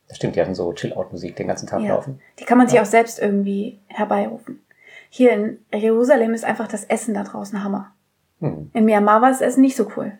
Das 0.08 0.18
stimmt, 0.18 0.36
die 0.36 0.40
hatten 0.42 0.54
so 0.54 0.70
Chill-Out-Musik 0.74 1.36
den 1.36 1.48
ganzen 1.48 1.66
Tag 1.66 1.80
Ja. 1.80 1.94
laufen. 1.94 2.20
Die 2.38 2.44
kann 2.44 2.58
man 2.58 2.66
sich 2.66 2.76
Ja. 2.76 2.82
auch 2.82 2.86
selbst 2.86 3.18
irgendwie 3.18 3.78
herbeirufen. 3.86 4.60
Hier 5.08 5.32
in 5.32 5.58
Jerusalem 5.74 6.34
ist 6.34 6.44
einfach 6.44 6.68
das 6.68 6.84
Essen 6.84 7.14
da 7.14 7.24
draußen 7.24 7.64
Hammer. 7.64 7.92
Hm. 8.40 8.70
In 8.74 8.84
Myanmar 8.84 9.22
war 9.22 9.30
das 9.30 9.40
Essen 9.40 9.62
nicht 9.62 9.76
so 9.76 9.90
cool. 9.96 10.12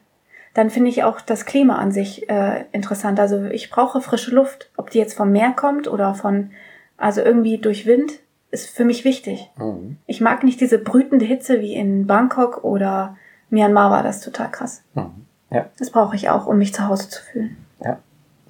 Dann 0.55 0.71
finde 0.71 0.91
ich 0.91 1.05
auch 1.05 1.21
das 1.21 1.45
Klima 1.45 1.77
an 1.77 1.93
sich 1.93 2.29
äh, 2.29 2.65
interessant. 2.73 3.21
Also 3.21 3.45
ich 3.45 3.71
brauche 3.71 4.01
frische 4.01 4.35
Luft. 4.35 4.71
Ob 4.77 4.91
die 4.91 4.99
jetzt 4.99 5.15
vom 5.15 5.31
Meer 5.31 5.53
kommt 5.53 5.89
oder 5.89 6.15
von, 6.15 6.51
also 6.97 7.21
irgendwie 7.21 7.59
durch 7.59 7.87
Wind, 7.87 8.21
ist 8.51 8.69
für 8.69 8.85
mich 8.85 9.05
wichtig. 9.05 9.51
Hm. 9.57 9.99
Ich 10.07 10.21
mag 10.21 10.43
nicht 10.43 10.61
diese 10.61 10.79
brütende 10.79 11.25
Hitze 11.25 11.61
wie 11.61 11.75
in 11.75 12.07
Bangkok 12.07 12.65
oder 12.65 13.17
Myanmar 13.51 13.91
war 13.91 14.03
das 14.03 14.21
total 14.21 14.51
krass. 14.51 14.83
Hm. 14.95 15.11
Ja. 15.51 15.67
Das 15.79 15.91
brauche 15.91 16.17
ich 16.17 16.29
auch, 16.29 16.47
um 16.47 16.59
mich 16.59 16.75
zu 16.75 16.87
Hause 16.87 17.09
zu 17.09 17.23
fühlen. 17.23 17.57
Ja. 17.83 17.99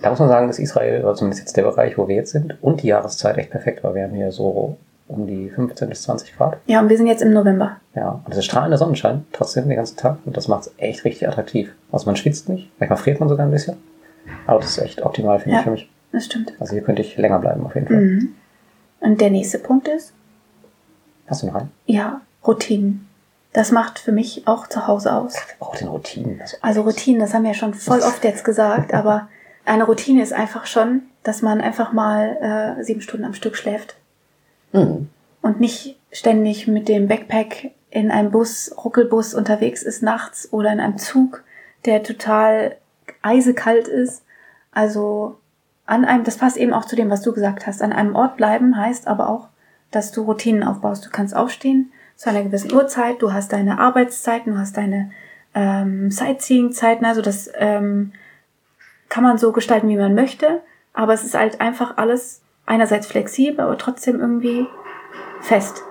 Da 0.00 0.10
muss 0.10 0.20
man 0.20 0.28
sagen, 0.28 0.46
dass 0.46 0.60
Israel, 0.60 1.02
oder 1.02 1.14
zumindest 1.14 1.42
jetzt 1.42 1.56
der 1.56 1.64
Bereich, 1.64 1.98
wo 1.98 2.06
wir 2.06 2.14
jetzt 2.14 2.30
sind, 2.30 2.56
und 2.62 2.82
die 2.82 2.88
Jahreszeit 2.88 3.36
echt 3.36 3.50
perfekt 3.50 3.82
war. 3.82 3.94
Wir 3.94 4.04
haben 4.04 4.14
hier 4.14 4.30
so 4.30 4.76
um 5.08 5.26
die 5.26 5.50
15 5.50 5.88
bis 5.88 6.02
20 6.02 6.36
Grad. 6.36 6.58
Ja, 6.66 6.80
und 6.80 6.88
wir 6.88 6.96
sind 6.96 7.06
jetzt 7.06 7.22
im 7.22 7.32
November. 7.32 7.76
Ja, 7.94 8.20
und 8.24 8.30
es 8.32 8.38
ist 8.38 8.44
strahlender 8.44 8.78
Sonnenschein 8.78 9.24
trotzdem 9.32 9.66
den 9.68 9.76
ganzen 9.76 9.96
Tag 9.96 10.18
und 10.24 10.36
das 10.36 10.48
macht 10.48 10.62
es 10.62 10.74
echt 10.76 11.04
richtig 11.04 11.26
attraktiv. 11.26 11.74
Also 11.90 12.06
man 12.06 12.16
schwitzt 12.16 12.48
nicht, 12.48 12.70
manchmal 12.78 12.98
friert 12.98 13.18
man 13.20 13.28
sogar 13.28 13.46
ein 13.46 13.50
bisschen. 13.52 13.76
Aber 14.46 14.60
das 14.60 14.70
ist 14.70 14.78
echt 14.78 15.02
optimal, 15.02 15.38
finde 15.40 15.54
Ja. 15.54 15.58
ich 15.60 15.64
für 15.64 15.70
mich. 15.70 15.90
Das 16.12 16.24
stimmt. 16.26 16.52
Also 16.60 16.72
hier 16.74 16.82
könnte 16.82 17.02
ich 17.02 17.16
länger 17.16 17.38
bleiben 17.38 17.64
auf 17.64 17.74
jeden 17.74 17.86
Fall. 17.86 17.96
Mhm. 17.96 18.34
Und 19.00 19.20
der 19.20 19.30
nächste 19.30 19.58
Punkt 19.58 19.88
ist, 19.88 20.12
Hast 21.26 21.42
du 21.42 21.46
noch 21.48 21.56
einen? 21.56 21.70
Ja, 21.86 22.22
Routinen. 22.46 23.06
Das 23.52 23.70
macht 23.72 23.98
für 23.98 24.12
mich 24.12 24.46
auch 24.46 24.66
zu 24.66 24.86
Hause 24.86 25.12
aus. 25.12 25.34
Oh, 25.60 25.74
den 25.78 25.88
Routinen. 25.88 26.40
Also, 26.40 26.56
Also 26.62 26.82
Routinen, 26.82 27.20
das 27.20 27.34
haben 27.34 27.42
wir 27.42 27.50
ja 27.50 27.54
schon 27.54 27.74
voll 27.74 28.00
oft 28.00 28.24
jetzt 28.24 28.44
gesagt, 28.44 28.94
aber 28.94 29.28
eine 29.66 29.84
Routine 29.84 30.22
ist 30.22 30.32
einfach 30.32 30.64
schon, 30.66 31.02
dass 31.24 31.42
man 31.42 31.60
einfach 31.60 31.92
mal 31.92 32.76
äh, 32.78 32.82
sieben 32.84 33.02
Stunden 33.02 33.26
am 33.26 33.34
Stück 33.34 33.56
schläft 33.56 33.96
Mhm. 34.72 35.08
und 35.42 35.60
nicht 35.60 35.98
ständig 36.12 36.66
mit 36.66 36.88
dem 36.88 37.08
Backpack 37.08 37.72
in 37.90 38.10
einem 38.10 38.30
Bus, 38.30 38.74
Ruckelbus 38.84 39.34
unterwegs 39.34 39.82
ist 39.82 40.02
nachts 40.02 40.52
oder 40.52 40.72
in 40.72 40.80
einem 40.80 40.98
Zug, 40.98 41.42
der 41.84 42.02
total 42.02 42.76
eisekalt 43.22 43.88
ist. 43.88 44.24
Also 44.72 45.38
an 45.86 46.04
einem, 46.04 46.24
das 46.24 46.36
passt 46.36 46.58
eben 46.58 46.74
auch 46.74 46.84
zu 46.84 46.96
dem, 46.96 47.10
was 47.10 47.22
du 47.22 47.32
gesagt 47.32 47.66
hast. 47.66 47.82
An 47.82 47.92
einem 47.92 48.14
Ort 48.14 48.36
bleiben 48.36 48.76
heißt 48.76 49.06
aber 49.06 49.28
auch, 49.28 49.48
dass 49.90 50.12
du 50.12 50.22
Routinen 50.22 50.62
aufbaust. 50.62 51.06
Du 51.06 51.10
kannst 51.10 51.34
aufstehen 51.34 51.92
zu 52.14 52.28
einer 52.28 52.42
gewissen 52.42 52.72
Uhrzeit, 52.72 53.22
du 53.22 53.32
hast 53.32 53.52
deine 53.52 53.78
Arbeitszeiten, 53.78 54.52
du 54.52 54.58
hast 54.58 54.76
deine 54.76 55.10
ähm, 55.54 56.10
Sightseeing-Zeiten, 56.10 57.04
also 57.04 57.22
das 57.22 57.50
ähm, 57.54 58.12
kann 59.08 59.24
man 59.24 59.38
so 59.38 59.52
gestalten, 59.52 59.88
wie 59.88 59.96
man 59.96 60.14
möchte, 60.14 60.60
aber 60.92 61.14
es 61.14 61.24
ist 61.24 61.34
halt 61.34 61.60
einfach 61.60 61.96
alles 61.96 62.42
einerseits 62.68 63.06
flexibel, 63.06 63.60
aber 63.60 63.78
trotzdem 63.78 64.20
irgendwie 64.20 64.66
fest. 65.40 65.82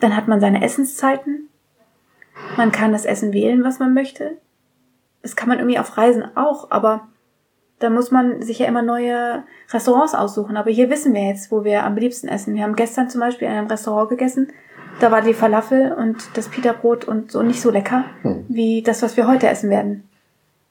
Dann 0.00 0.16
hat 0.16 0.28
man 0.28 0.40
seine 0.40 0.62
Essenszeiten, 0.64 1.48
man 2.56 2.72
kann 2.72 2.92
das 2.92 3.04
Essen 3.04 3.32
wählen, 3.32 3.64
was 3.64 3.78
man 3.78 3.94
möchte. 3.94 4.36
Das 5.22 5.36
kann 5.36 5.48
man 5.48 5.58
irgendwie 5.58 5.78
auf 5.78 5.96
Reisen 5.96 6.24
auch, 6.36 6.70
aber 6.70 7.08
Da 7.78 7.90
muss 7.90 8.10
man 8.10 8.40
sich 8.40 8.60
ja 8.60 8.66
immer 8.66 8.80
neue 8.80 9.44
Restaurants 9.70 10.14
aussuchen. 10.14 10.56
Aber 10.56 10.70
hier 10.70 10.88
wissen 10.88 11.12
wir 11.12 11.26
jetzt, 11.26 11.50
wo 11.52 11.62
wir 11.62 11.84
am 11.84 11.94
liebsten 11.96 12.26
essen. 12.26 12.54
Wir 12.54 12.62
haben 12.62 12.74
gestern 12.74 13.10
zum 13.10 13.20
Beispiel 13.20 13.48
in 13.48 13.52
einem 13.54 13.66
Restaurant 13.66 14.08
gegessen. 14.08 14.48
Da 14.98 15.10
war 15.10 15.20
die 15.20 15.34
Falafel 15.34 15.92
und 15.92 16.16
das 16.38 16.48
Pita-Brot 16.48 17.04
und 17.04 17.30
so 17.30 17.42
nicht 17.42 17.60
so 17.60 17.70
lecker 17.70 18.04
Hm. 18.22 18.46
wie 18.48 18.80
das, 18.80 19.02
was 19.02 19.18
wir 19.18 19.26
heute 19.26 19.48
essen 19.48 19.68
werden. 19.68 20.08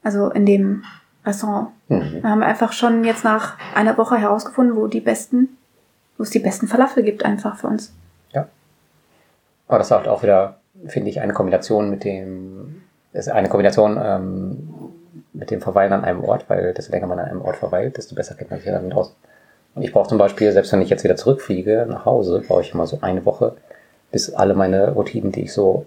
Also 0.02 0.30
in 0.30 0.46
dem 0.46 0.82
Restaurant. 1.26 1.68
Mhm. 1.88 2.22
Wir 2.22 2.30
haben 2.30 2.42
einfach 2.42 2.72
schon 2.72 3.04
jetzt 3.04 3.24
nach 3.24 3.58
einer 3.74 3.98
Woche 3.98 4.16
herausgefunden, 4.16 4.76
wo 4.76 4.86
die 4.86 5.00
besten, 5.00 5.56
wo 6.16 6.22
es 6.22 6.30
die 6.30 6.38
besten 6.38 6.68
Falafel 6.68 7.02
gibt 7.02 7.24
einfach 7.24 7.56
für 7.56 7.66
uns. 7.66 7.92
Ja. 8.32 8.46
Aber 9.68 9.78
das 9.78 9.88
ist 9.88 9.92
auch 9.92 10.22
wieder, 10.22 10.58
finde 10.86 11.10
ich, 11.10 11.20
eine 11.20 11.32
Kombination 11.32 11.90
mit 11.90 12.04
dem, 12.04 12.82
ist 13.12 13.28
eine 13.28 13.48
Kombination 13.48 13.98
ähm, 14.00 14.68
mit 15.32 15.50
dem 15.50 15.60
Verweilen 15.60 15.92
an 15.92 16.04
einem 16.04 16.24
Ort, 16.24 16.48
weil 16.48 16.72
desto 16.72 16.92
länger 16.92 17.06
man 17.06 17.18
an 17.18 17.26
einem 17.26 17.42
Ort 17.42 17.56
verweilt, 17.56 17.96
desto 17.96 18.14
besser 18.14 18.34
kennt 18.34 18.50
man 18.50 18.60
sich 18.60 18.70
dann 18.70 18.92
aus. 18.92 19.14
Und 19.74 19.82
ich 19.82 19.92
brauche 19.92 20.08
zum 20.08 20.18
Beispiel, 20.18 20.50
selbst 20.52 20.72
wenn 20.72 20.80
ich 20.80 20.88
jetzt 20.88 21.04
wieder 21.04 21.16
zurückfliege 21.16 21.86
nach 21.88 22.06
Hause, 22.06 22.42
brauche 22.46 22.62
ich 22.62 22.72
immer 22.72 22.86
so 22.86 22.98
eine 23.02 23.26
Woche, 23.26 23.56
bis 24.10 24.32
alle 24.32 24.54
meine 24.54 24.92
Routinen, 24.92 25.32
die 25.32 25.42
ich 25.42 25.52
so 25.52 25.84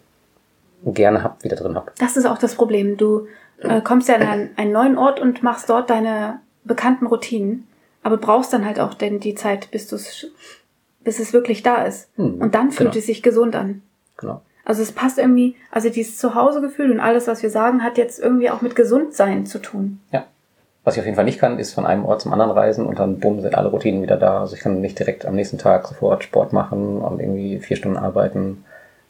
gerne 0.85 1.23
habe, 1.23 1.43
wieder 1.43 1.55
drin 1.55 1.75
habe. 1.75 1.91
Das 1.99 2.17
ist 2.17 2.25
auch 2.25 2.37
das 2.37 2.55
Problem. 2.55 2.97
Du 2.97 3.27
äh, 3.59 3.81
kommst 3.81 4.07
ja 4.07 4.15
an 4.15 4.21
einen, 4.21 4.49
einen 4.57 4.71
neuen 4.71 4.97
Ort 4.97 5.19
und 5.19 5.43
machst 5.43 5.69
dort 5.69 5.89
deine 5.89 6.39
bekannten 6.63 7.07
Routinen, 7.07 7.67
aber 8.03 8.17
brauchst 8.17 8.53
dann 8.53 8.65
halt 8.65 8.79
auch 8.79 8.93
denn 8.93 9.19
die 9.19 9.35
Zeit, 9.35 9.71
bis 9.71 9.87
du 9.87 9.95
es 9.95 10.27
bis 11.03 11.19
es 11.19 11.33
wirklich 11.33 11.63
da 11.63 11.83
ist. 11.83 12.09
Hm, 12.17 12.41
Und 12.41 12.55
dann 12.55 12.71
fühlt 12.71 12.91
genau. 12.91 12.99
es 12.99 13.05
sich 13.05 13.23
gesund 13.23 13.55
an. 13.55 13.81
Genau. 14.17 14.41
Also 14.65 14.83
es 14.83 14.91
passt 14.91 15.17
irgendwie, 15.17 15.55
also 15.71 15.89
dieses 15.89 16.17
Zuhausegefühl 16.17 16.91
und 16.91 16.99
alles, 16.99 17.27
was 17.27 17.41
wir 17.41 17.49
sagen, 17.49 17.83
hat 17.83 17.97
jetzt 17.97 18.19
irgendwie 18.19 18.49
auch 18.49 18.61
mit 18.61 18.75
Gesundsein 18.75 19.45
zu 19.45 19.59
tun. 19.59 19.99
Ja. 20.11 20.25
Was 20.83 20.95
ich 20.95 20.99
auf 20.99 21.05
jeden 21.05 21.15
Fall 21.15 21.25
nicht 21.25 21.39
kann, 21.39 21.59
ist 21.59 21.73
von 21.73 21.85
einem 21.85 22.05
Ort 22.05 22.21
zum 22.21 22.31
anderen 22.33 22.51
reisen 22.51 22.85
und 22.85 22.99
dann 22.99 23.19
bumm, 23.19 23.41
sind 23.41 23.55
alle 23.55 23.69
Routinen 23.69 24.01
wieder 24.01 24.17
da. 24.17 24.41
Also 24.41 24.55
ich 24.55 24.61
kann 24.61 24.81
nicht 24.81 24.99
direkt 24.99 25.25
am 25.25 25.35
nächsten 25.35 25.57
Tag 25.57 25.87
sofort 25.87 26.23
Sport 26.23 26.53
machen 26.53 27.01
und 27.01 27.19
irgendwie 27.19 27.59
vier 27.59 27.77
Stunden 27.77 27.97
arbeiten 27.97 28.63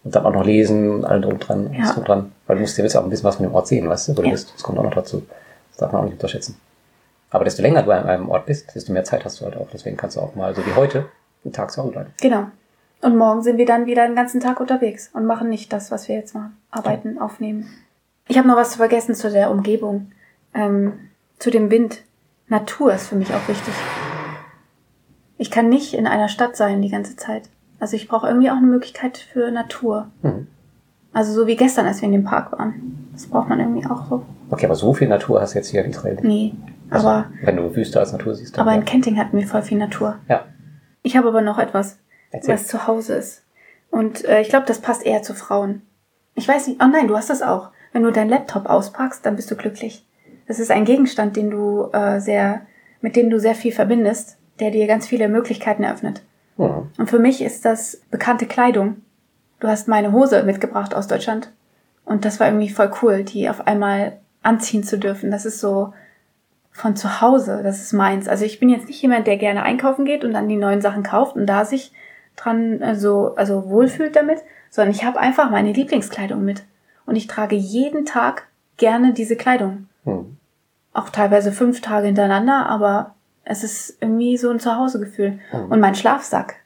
und 0.04 0.16
dann 0.16 0.26
auch 0.26 0.34
noch 0.34 0.46
lesen, 0.46 1.04
alle 1.06 1.22
drum 1.22 1.40
dran, 1.40 1.68
alles 1.74 1.90
Ja. 1.90 1.94
drum 1.94 2.04
dran. 2.06 2.32
Weil 2.48 2.56
du 2.58 2.62
musst 2.62 2.78
ja 2.78 2.86
auch 2.86 3.04
ein 3.04 3.10
bisschen 3.10 3.26
was 3.26 3.36
von 3.36 3.46
dem 3.46 3.54
Ort 3.56 3.68
sehen, 3.68 3.88
weißt 3.90 4.10
du, 4.10 4.18
wo 4.18 4.22
du 4.22 4.28
Ja. 4.28 4.32
bist. 4.34 4.54
Das 4.54 4.64
kommt 4.64 4.78
auch 4.80 4.84
noch 4.84 4.94
dazu. 4.94 5.24
Das 5.70 5.78
darf 5.78 5.92
man 5.92 6.02
auch 6.02 6.06
nicht 6.06 6.14
unterschätzen. 6.14 6.60
Aber 7.32 7.44
desto 7.44 7.62
länger 7.62 7.84
du 7.84 7.92
an 7.92 8.06
einem 8.08 8.30
Ort 8.30 8.46
bist, 8.48 8.74
desto 8.74 8.92
mehr 8.92 9.04
Zeit 9.04 9.24
hast 9.26 9.40
du 9.40 9.46
halt 9.46 9.56
auch. 9.58 9.68
Deswegen 9.72 9.98
kannst 9.98 10.18
du 10.18 10.22
auch 10.22 10.36
mal, 10.36 10.56
so 10.56 10.66
wie 10.66 10.74
heute, 10.76 11.06
einen 11.44 11.54
Tag 11.54 11.72
zu 11.72 11.82
Hause 11.82 11.92
bleiben. 11.92 12.14
Genau. 12.22 12.46
Und 13.02 13.16
morgen 13.18 13.44
sind 13.44 13.58
wir 13.58 13.66
dann 13.66 13.86
wieder 13.86 14.06
den 14.06 14.16
ganzen 14.16 14.40
Tag 14.42 14.60
unterwegs 14.60 15.10
und 15.14 15.26
machen 15.26 15.50
nicht 15.50 15.72
das, 15.72 15.92
was 15.92 16.08
wir 16.08 16.16
jetzt 16.16 16.34
machen. 16.34 16.58
Arbeiten, 16.72 17.18
aufnehmen. 17.20 17.68
Ich 18.28 18.38
habe 18.38 18.48
noch 18.48 18.58
was 18.58 18.76
vergessen 18.76 19.16
zu 19.16 19.30
der 19.32 19.52
Umgebung. 19.52 20.12
Ähm, 20.54 20.94
zu 21.38 21.50
dem 21.52 21.70
Wind. 21.72 22.02
Natur 22.48 22.94
ist 22.94 23.08
für 23.08 23.16
mich 23.16 23.30
auch 23.34 23.48
wichtig. 23.48 23.74
Ich 25.38 25.52
kann 25.52 25.70
nicht 25.70 25.94
in 25.94 26.08
einer 26.08 26.28
Stadt 26.28 26.58
sein 26.58 26.82
die 26.82 26.90
ganze 26.90 27.16
Zeit. 27.16 27.44
Also 27.80 27.96
ich 27.96 28.08
brauche 28.08 28.28
irgendwie 28.28 28.50
auch 28.50 28.58
eine 28.58 28.68
Möglichkeit 28.68 29.18
für 29.18 29.52
Natur. 29.52 30.10
Mhm. 30.22 30.48
Also 31.14 31.34
so 31.34 31.48
wie 31.48 31.56
gestern, 31.56 31.86
als 31.86 32.02
wir 32.02 32.08
in 32.08 32.14
dem 32.14 32.24
Park 32.24 32.52
waren. 32.52 33.10
Das 33.14 33.26
braucht 33.28 33.50
man 33.50 33.60
irgendwie 33.60 33.86
auch 33.88 34.08
so. 34.10 34.24
Okay, 34.52 34.66
aber 34.66 34.76
so 34.76 34.94
viel 34.94 35.08
Natur 35.08 35.42
hast 35.42 35.54
du 35.54 35.60
jetzt 35.60 35.70
hier 35.70 35.84
in 35.84 35.92
Israel 35.92 36.16
nicht. 36.16 36.24
Nee. 36.24 36.54
Also, 36.90 37.08
Aber, 37.08 37.26
wenn 37.44 37.56
du 37.58 37.76
Wüste 37.76 38.00
als 38.00 38.12
Natur 38.12 38.34
siehst, 38.34 38.58
dann 38.58 38.62
aber 38.62 38.72
ja. 38.72 38.80
in 38.80 38.86
Kenting 38.86 39.18
hatten 39.18 39.38
wir 39.38 39.48
voll 39.48 39.62
viel 39.62 39.78
Natur. 39.78 40.18
ja. 40.28 40.46
Ich 41.02 41.16
habe 41.16 41.30
aber 41.30 41.42
noch 41.42 41.58
etwas, 41.60 41.98
Erzähl. 42.30 42.54
was 42.54 42.68
zu 42.68 42.86
Hause 42.86 43.16
ist. 43.16 43.44
Und 43.90 44.26
äh, 44.26 44.42
ich 44.42 44.50
glaube, 44.50 44.66
das 44.66 44.80
passt 44.80 45.06
eher 45.06 45.22
zu 45.22 45.34
Frauen. 45.34 45.82
Ich 46.36 46.46
weiß 46.48 46.68
nicht, 46.68 46.84
oh 46.84 46.88
nein, 46.88 47.08
du 47.08 47.16
hast 47.16 47.30
das 47.30 47.42
auch. 47.42 47.70
Wenn 47.94 48.04
du 48.04 48.12
deinen 48.12 48.30
Laptop 48.30 48.66
auspackst, 48.66 49.26
dann 49.26 49.38
bist 49.38 49.50
du 49.50 49.56
glücklich. 49.56 50.06
Das 50.48 50.60
ist 50.60 50.72
ein 50.72 50.84
Gegenstand, 50.84 51.38
den 51.38 51.52
du 51.52 51.90
äh, 51.94 52.20
sehr, 52.20 52.62
mit 53.02 53.16
dem 53.16 53.30
du 53.30 53.40
sehr 53.40 53.56
viel 53.56 53.72
verbindest, 53.72 54.38
der 54.60 54.72
dir 54.72 54.88
ganz 54.88 55.08
viele 55.08 55.30
Möglichkeiten 55.30 55.84
eröffnet. 55.84 56.22
Und 56.98 57.10
für 57.10 57.20
mich 57.20 57.42
ist 57.42 57.66
das 57.66 58.02
bekannte 58.12 58.46
Kleidung. 58.46 58.98
Du 59.60 59.68
hast 59.68 59.88
meine 59.88 60.12
Hose 60.12 60.44
mitgebracht 60.44 60.94
aus 60.94 61.08
Deutschland. 61.08 61.52
Und 62.06 62.26
das 62.26 62.40
war 62.40 62.48
irgendwie 62.48 62.70
voll 62.70 62.92
cool, 63.02 63.24
die 63.24 63.50
auf 63.50 63.68
einmal 63.68 64.18
anziehen 64.42 64.84
zu 64.84 64.98
dürfen. 64.98 65.32
Das 65.32 65.46
ist 65.46 65.60
so 65.60 65.94
von 66.72 66.96
zu 66.96 67.22
Hause, 67.22 67.62
das 67.64 67.82
ist 67.82 67.94
meins. 67.94 68.28
Also 68.28 68.46
ich 68.46 68.60
bin 68.60 68.70
jetzt 68.70 68.88
nicht 68.88 69.02
jemand, 69.02 69.28
der 69.28 69.38
gerne 69.38 69.64
einkaufen 69.64 70.06
geht 70.06 70.24
und 70.24 70.34
dann 70.34 70.48
die 70.48 70.56
neuen 70.56 70.82
Sachen 70.82 71.04
kauft 71.04 71.36
und 71.36 71.46
da 71.46 71.66
sich 71.66 71.92
dran 72.36 72.82
äh, 72.82 72.96
so 72.96 73.36
also 73.36 73.70
wohlfühlt 73.70 74.16
damit, 74.16 74.40
sondern 74.70 74.94
ich 74.94 75.04
habe 75.04 75.20
einfach 75.20 75.50
meine 75.50 75.74
Lieblingskleidung 75.74 76.44
mit. 76.44 76.64
Und 77.06 77.16
ich 77.16 77.28
trage 77.28 77.56
jeden 77.56 78.06
Tag 78.06 78.48
gerne 78.78 79.14
diese 79.14 79.36
Kleidung. 79.36 79.88
Mhm. 80.06 80.38
Auch 80.94 81.10
teilweise 81.10 81.52
fünf 81.52 81.82
Tage 81.82 82.08
hintereinander, 82.08 82.68
aber 82.68 83.16
es 83.50 83.64
ist 83.64 83.98
irgendwie 84.00 84.38
so 84.38 84.50
ein 84.52 84.60
Zuhausegefühl. 84.60 85.40
Mhm. 85.52 85.72
Und 85.72 85.80
mein 85.80 85.96
Schlafsack 85.96 86.58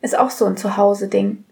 ist 0.00 0.18
auch 0.18 0.30
so 0.30 0.44
ein 0.46 0.56
Zuhause-Ding. 0.56 1.44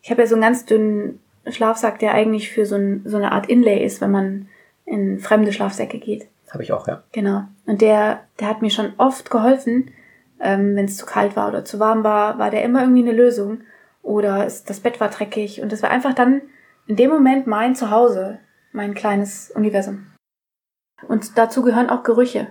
Ich 0.00 0.10
habe 0.10 0.22
ja 0.22 0.26
so 0.26 0.34
einen 0.34 0.42
ganz 0.42 0.64
dünnen 0.64 1.20
Schlafsack, 1.46 1.98
der 1.98 2.14
eigentlich 2.14 2.50
für 2.50 2.64
so, 2.64 2.76
ein, 2.76 3.02
so 3.04 3.18
eine 3.18 3.32
Art 3.32 3.46
Inlay 3.46 3.84
ist, 3.84 4.00
wenn 4.00 4.10
man 4.10 4.48
in 4.86 5.20
fremde 5.20 5.52
Schlafsäcke 5.52 5.98
geht. 5.98 6.28
Habe 6.50 6.62
ich 6.62 6.72
auch, 6.72 6.88
ja. 6.88 7.02
Genau. 7.12 7.44
Und 7.66 7.82
der, 7.82 8.20
der 8.40 8.48
hat 8.48 8.62
mir 8.62 8.70
schon 8.70 8.94
oft 8.96 9.30
geholfen, 9.30 9.90
ähm, 10.40 10.76
wenn 10.76 10.86
es 10.86 10.96
zu 10.96 11.04
kalt 11.04 11.36
war 11.36 11.48
oder 11.48 11.64
zu 11.64 11.78
warm 11.78 12.02
war, 12.02 12.38
war 12.38 12.50
der 12.50 12.64
immer 12.64 12.80
irgendwie 12.80 13.02
eine 13.02 13.12
Lösung. 13.12 13.60
Oder 14.02 14.46
es, 14.46 14.64
das 14.64 14.80
Bett 14.80 14.98
war 14.98 15.10
dreckig 15.10 15.60
und 15.60 15.70
das 15.70 15.82
war 15.82 15.90
einfach 15.90 16.14
dann 16.14 16.40
in 16.86 16.96
dem 16.96 17.10
Moment 17.10 17.46
mein 17.46 17.74
Zuhause, 17.74 18.38
mein 18.72 18.94
kleines 18.94 19.50
Universum. 19.50 20.06
Und 21.06 21.36
dazu 21.36 21.62
gehören 21.62 21.90
auch 21.90 22.02
Gerüche. 22.02 22.48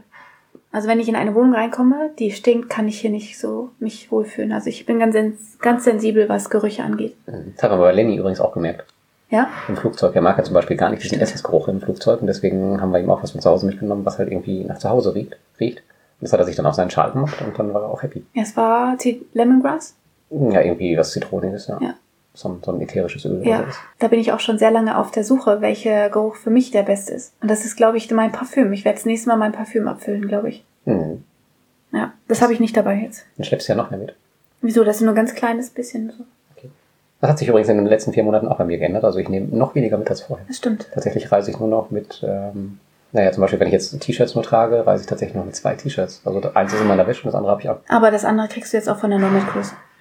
Also 0.72 0.88
wenn 0.88 1.00
ich 1.00 1.10
in 1.10 1.16
eine 1.16 1.36
Wohnung 1.36 1.54
reinkomme, 1.54 2.12
die 2.20 2.32
stinkt, 2.32 2.70
kann 2.70 2.88
ich 2.88 3.00
hier 3.02 3.10
nicht 3.10 3.38
so 3.38 3.70
mich 3.80 4.12
wohlfühlen. 4.12 4.52
Also 4.54 4.70
ich 4.70 4.86
bin 4.86 5.00
ganz, 5.00 5.14
sens 5.14 5.58
ganz 5.60 5.84
sensibel, 5.84 6.30
was 6.30 6.50
Gerüche 6.50 6.84
angeht. 6.84 7.16
Mhm. 7.28 7.54
Das 7.56 7.64
haben 7.64 7.78
wir 7.80 7.84
bei 7.86 7.92
Lenny 7.92 8.16
übrigens 8.18 8.40
auch 8.40 8.54
gemerkt. 8.54 8.86
Ja? 9.30 9.50
Im 9.68 9.76
Flugzeug. 9.78 10.16
Er 10.16 10.22
mag 10.22 10.38
ja 10.38 10.44
zum 10.44 10.54
Beispiel 10.54 10.78
gar 10.78 10.90
nicht 10.90 11.04
diesen 11.04 11.20
Essensgeruch 11.20 11.68
im 11.68 11.82
Flugzeug 11.82 12.22
und 12.22 12.28
deswegen 12.28 12.82
haben 12.82 12.92
wir 12.92 13.00
ihm 13.00 13.10
auch 13.10 13.22
was 13.24 13.32
von 13.32 13.42
zu 13.42 13.50
Hause 13.50 13.66
mitgenommen, 13.66 14.06
was 14.06 14.18
halt 14.18 14.30
irgendwie 14.32 14.64
nach 14.64 14.78
zu 14.78 14.90
Hause 14.90 15.14
riecht. 15.16 15.38
riecht. 15.60 15.80
Und 15.80 15.84
das 16.26 16.34
hat 16.34 16.40
er 16.40 16.46
sich 16.46 16.56
dann 16.56 16.66
auf 16.66 16.76
seinen 16.76 16.90
Schal 16.90 17.12
gemacht 17.12 17.42
und 17.46 17.58
dann 17.58 17.74
war 17.74 17.82
er 17.84 17.90
auch 17.90 18.04
happy. 18.04 18.24
Es 18.34 18.56
war 18.56 18.98
Tea- 18.98 19.22
Lemongrass. 19.34 19.96
Ja, 20.30 20.62
irgendwie 20.62 20.98
was 20.98 21.12
Zitroniges, 21.12 21.68
ja. 21.68 21.80
Ja. 21.82 21.96
So, 22.34 22.48
ein, 22.50 22.60
so 22.64 22.72
ein 22.72 22.82
ätherisches 22.82 23.26
Öl 23.26 23.46
Ja, 23.46 23.60
so. 23.60 23.78
da 24.00 24.08
bin 24.08 24.20
ich 24.20 24.32
auch 24.32 24.40
schon 24.40 24.58
sehr 24.58 24.72
lange 24.72 24.98
auf 24.98 25.12
der 25.12 25.24
Suche, 25.26 25.60
welcher 25.60 26.10
Geruch 26.10 26.36
für 26.38 26.50
mich 26.50 26.72
der 26.72 26.84
beste 26.84 27.14
ist. 27.14 27.34
Und 27.42 27.52
das 27.52 27.66
ist, 27.66 27.76
glaube 27.76 27.98
ich, 27.98 28.10
mein 28.12 28.32
Parfüm. 28.32 28.72
Ich 28.72 28.86
werde 28.86 28.98
das 28.98 29.06
nächste 29.06 29.28
Mal 29.30 29.36
mein 29.36 29.52
Parfüm 29.52 29.88
abfüllen, 29.88 30.28
glaube 30.28 30.50
ich. 30.50 30.64
Mhm. 30.86 31.24
Ja, 31.92 32.14
das 32.30 32.42
habe 32.42 32.54
ich 32.54 32.62
nicht 32.62 32.78
dabei 32.78 32.96
jetzt. 32.96 33.26
Dann 33.38 33.44
schleppst 33.44 33.68
du 33.68 33.74
ja 33.74 33.78
noch 33.78 33.92
mehr 33.92 34.00
mit. 34.00 34.16
Wieso? 34.62 34.84
Das 34.84 34.98
ist 34.98 35.02
nur 35.02 35.12
ein 35.12 35.16
ganz 35.16 35.34
kleines 35.36 35.70
bisschen 35.72 36.14
so. 36.18 36.24
Das 37.20 37.30
hat 37.30 37.38
sich 37.38 37.48
übrigens 37.48 37.70
in 37.70 37.78
den 37.78 37.86
letzten 37.86 38.14
vier 38.14 38.24
Monaten 38.24 38.48
auch 38.48 38.58
bei 38.58 38.66
mir 38.66 38.80
geändert. 38.80 39.04
Also 39.04 39.20
ich 39.20 39.30
nehme 39.30 39.56
noch 39.56 39.76
weniger 39.76 39.98
mit 40.00 40.10
als 40.10 40.22
vorher. 40.22 40.44
Das 40.48 40.58
stimmt. 40.58 40.88
Tatsächlich 40.92 41.32
reise 41.32 41.52
ich 41.52 41.60
nur 41.60 41.68
noch 41.70 41.92
mit, 41.92 42.24
ähm, 42.28 42.80
naja, 43.12 43.32
zum 43.32 43.42
Beispiel, 43.42 43.60
wenn 43.60 43.68
ich 43.68 43.74
jetzt 43.74 44.00
T-Shirts 44.00 44.34
nur 44.34 44.44
trage, 44.44 44.88
reise 44.88 45.02
ich 45.04 45.08
tatsächlich 45.08 45.36
noch 45.36 45.46
mit 45.46 45.56
zwei 45.56 45.76
T-Shirts. 45.76 46.22
Also 46.26 46.42
eins 46.56 46.74
ist 46.74 46.82
in 46.82 46.88
meiner 46.88 47.06
Wäsche 47.06 47.22
und 47.22 47.28
das 47.28 47.36
andere 47.36 47.52
habe 47.52 47.62
ich 47.62 47.70
ab. 47.70 47.84
Aber 47.90 48.10
das 48.10 48.26
andere 48.26 48.48
kriegst 48.48 48.74
du 48.74 48.78
jetzt 48.78 48.90
auch 48.90 48.98
von 48.98 49.12
der 49.12 49.20
Nomad 49.20 49.46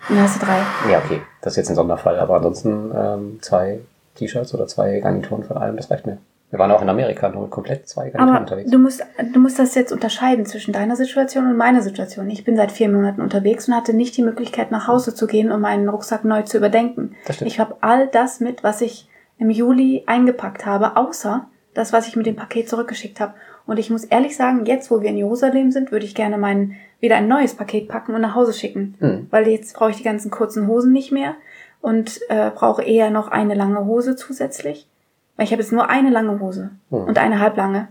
Dann 0.08 0.20
hast 0.22 0.40
du 0.40 0.46
drei. 0.46 0.58
Ja, 0.90 0.98
okay, 0.98 1.20
das 1.42 1.52
ist 1.52 1.56
jetzt 1.58 1.68
ein 1.70 1.76
Sonderfall, 1.76 2.18
aber 2.18 2.36
ansonsten 2.36 2.90
ähm, 2.94 3.38
zwei 3.42 3.80
T-Shirts 4.16 4.54
oder 4.54 4.66
zwei 4.66 4.98
Garnituren 5.00 5.44
von 5.44 5.56
allem, 5.56 5.76
das 5.76 5.90
reicht 5.90 6.06
mir. 6.06 6.18
Wir 6.50 6.58
waren 6.58 6.72
auch 6.72 6.82
in 6.82 6.88
Amerika 6.88 7.28
nur 7.28 7.48
komplett 7.48 7.88
zwei 7.88 8.10
Garnituren 8.10 8.28
Aber 8.28 8.40
unterwegs. 8.40 8.70
du 8.70 8.78
musst, 8.78 9.04
du 9.32 9.38
musst 9.38 9.60
das 9.60 9.76
jetzt 9.76 9.92
unterscheiden 9.92 10.46
zwischen 10.46 10.72
deiner 10.72 10.96
Situation 10.96 11.46
und 11.46 11.56
meiner 11.56 11.80
Situation. 11.80 12.28
Ich 12.28 12.44
bin 12.44 12.56
seit 12.56 12.72
vier 12.72 12.88
Monaten 12.88 13.20
unterwegs 13.20 13.68
und 13.68 13.76
hatte 13.76 13.94
nicht 13.94 14.16
die 14.16 14.22
Möglichkeit, 14.22 14.72
nach 14.72 14.88
Hause 14.88 15.14
zu 15.14 15.28
gehen, 15.28 15.52
um 15.52 15.60
meinen 15.60 15.88
Rucksack 15.88 16.24
neu 16.24 16.42
zu 16.42 16.56
überdenken. 16.56 17.14
Das 17.24 17.36
stimmt. 17.36 17.50
Ich 17.52 17.60
habe 17.60 17.76
all 17.82 18.08
das 18.08 18.40
mit, 18.40 18.64
was 18.64 18.80
ich 18.80 19.08
im 19.38 19.48
Juli 19.48 20.02
eingepackt 20.06 20.66
habe, 20.66 20.96
außer 20.96 21.46
das, 21.72 21.92
was 21.92 22.08
ich 22.08 22.16
mit 22.16 22.26
dem 22.26 22.34
Paket 22.34 22.68
zurückgeschickt 22.68 23.20
habe. 23.20 23.34
Und 23.70 23.78
ich 23.78 23.88
muss 23.88 24.02
ehrlich 24.02 24.36
sagen, 24.36 24.66
jetzt, 24.66 24.90
wo 24.90 25.00
wir 25.00 25.10
in 25.10 25.16
Jerusalem 25.16 25.70
sind, 25.70 25.92
würde 25.92 26.04
ich 26.04 26.16
gerne 26.16 26.38
mein, 26.38 26.74
wieder 26.98 27.14
ein 27.14 27.28
neues 27.28 27.54
Paket 27.54 27.86
packen 27.86 28.16
und 28.16 28.20
nach 28.20 28.34
Hause 28.34 28.52
schicken. 28.52 28.96
Mhm. 28.98 29.28
Weil 29.30 29.46
jetzt 29.46 29.76
brauche 29.76 29.90
ich 29.90 29.96
die 29.96 30.02
ganzen 30.02 30.28
kurzen 30.28 30.66
Hosen 30.66 30.92
nicht 30.92 31.12
mehr 31.12 31.36
und 31.80 32.18
äh, 32.30 32.50
brauche 32.50 32.82
eher 32.82 33.10
noch 33.10 33.28
eine 33.28 33.54
lange 33.54 33.84
Hose 33.84 34.16
zusätzlich. 34.16 34.88
Weil 35.36 35.44
ich 35.44 35.52
habe 35.52 35.62
jetzt 35.62 35.70
nur 35.70 35.88
eine 35.88 36.10
lange 36.10 36.40
Hose 36.40 36.70
Mhm. 36.90 36.96
und 37.04 37.18
eine 37.18 37.38
halblange. 37.38 37.86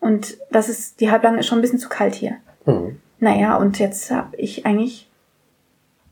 Und 0.00 0.36
das 0.50 0.68
ist, 0.68 0.98
die 0.98 1.12
halblange 1.12 1.38
ist 1.38 1.46
schon 1.46 1.58
ein 1.58 1.62
bisschen 1.62 1.78
zu 1.78 1.88
kalt 1.88 2.16
hier. 2.16 2.38
Mhm. 2.66 2.98
Naja, 3.20 3.54
und 3.54 3.78
jetzt 3.78 4.10
habe 4.10 4.36
ich 4.36 4.66
eigentlich 4.66 5.08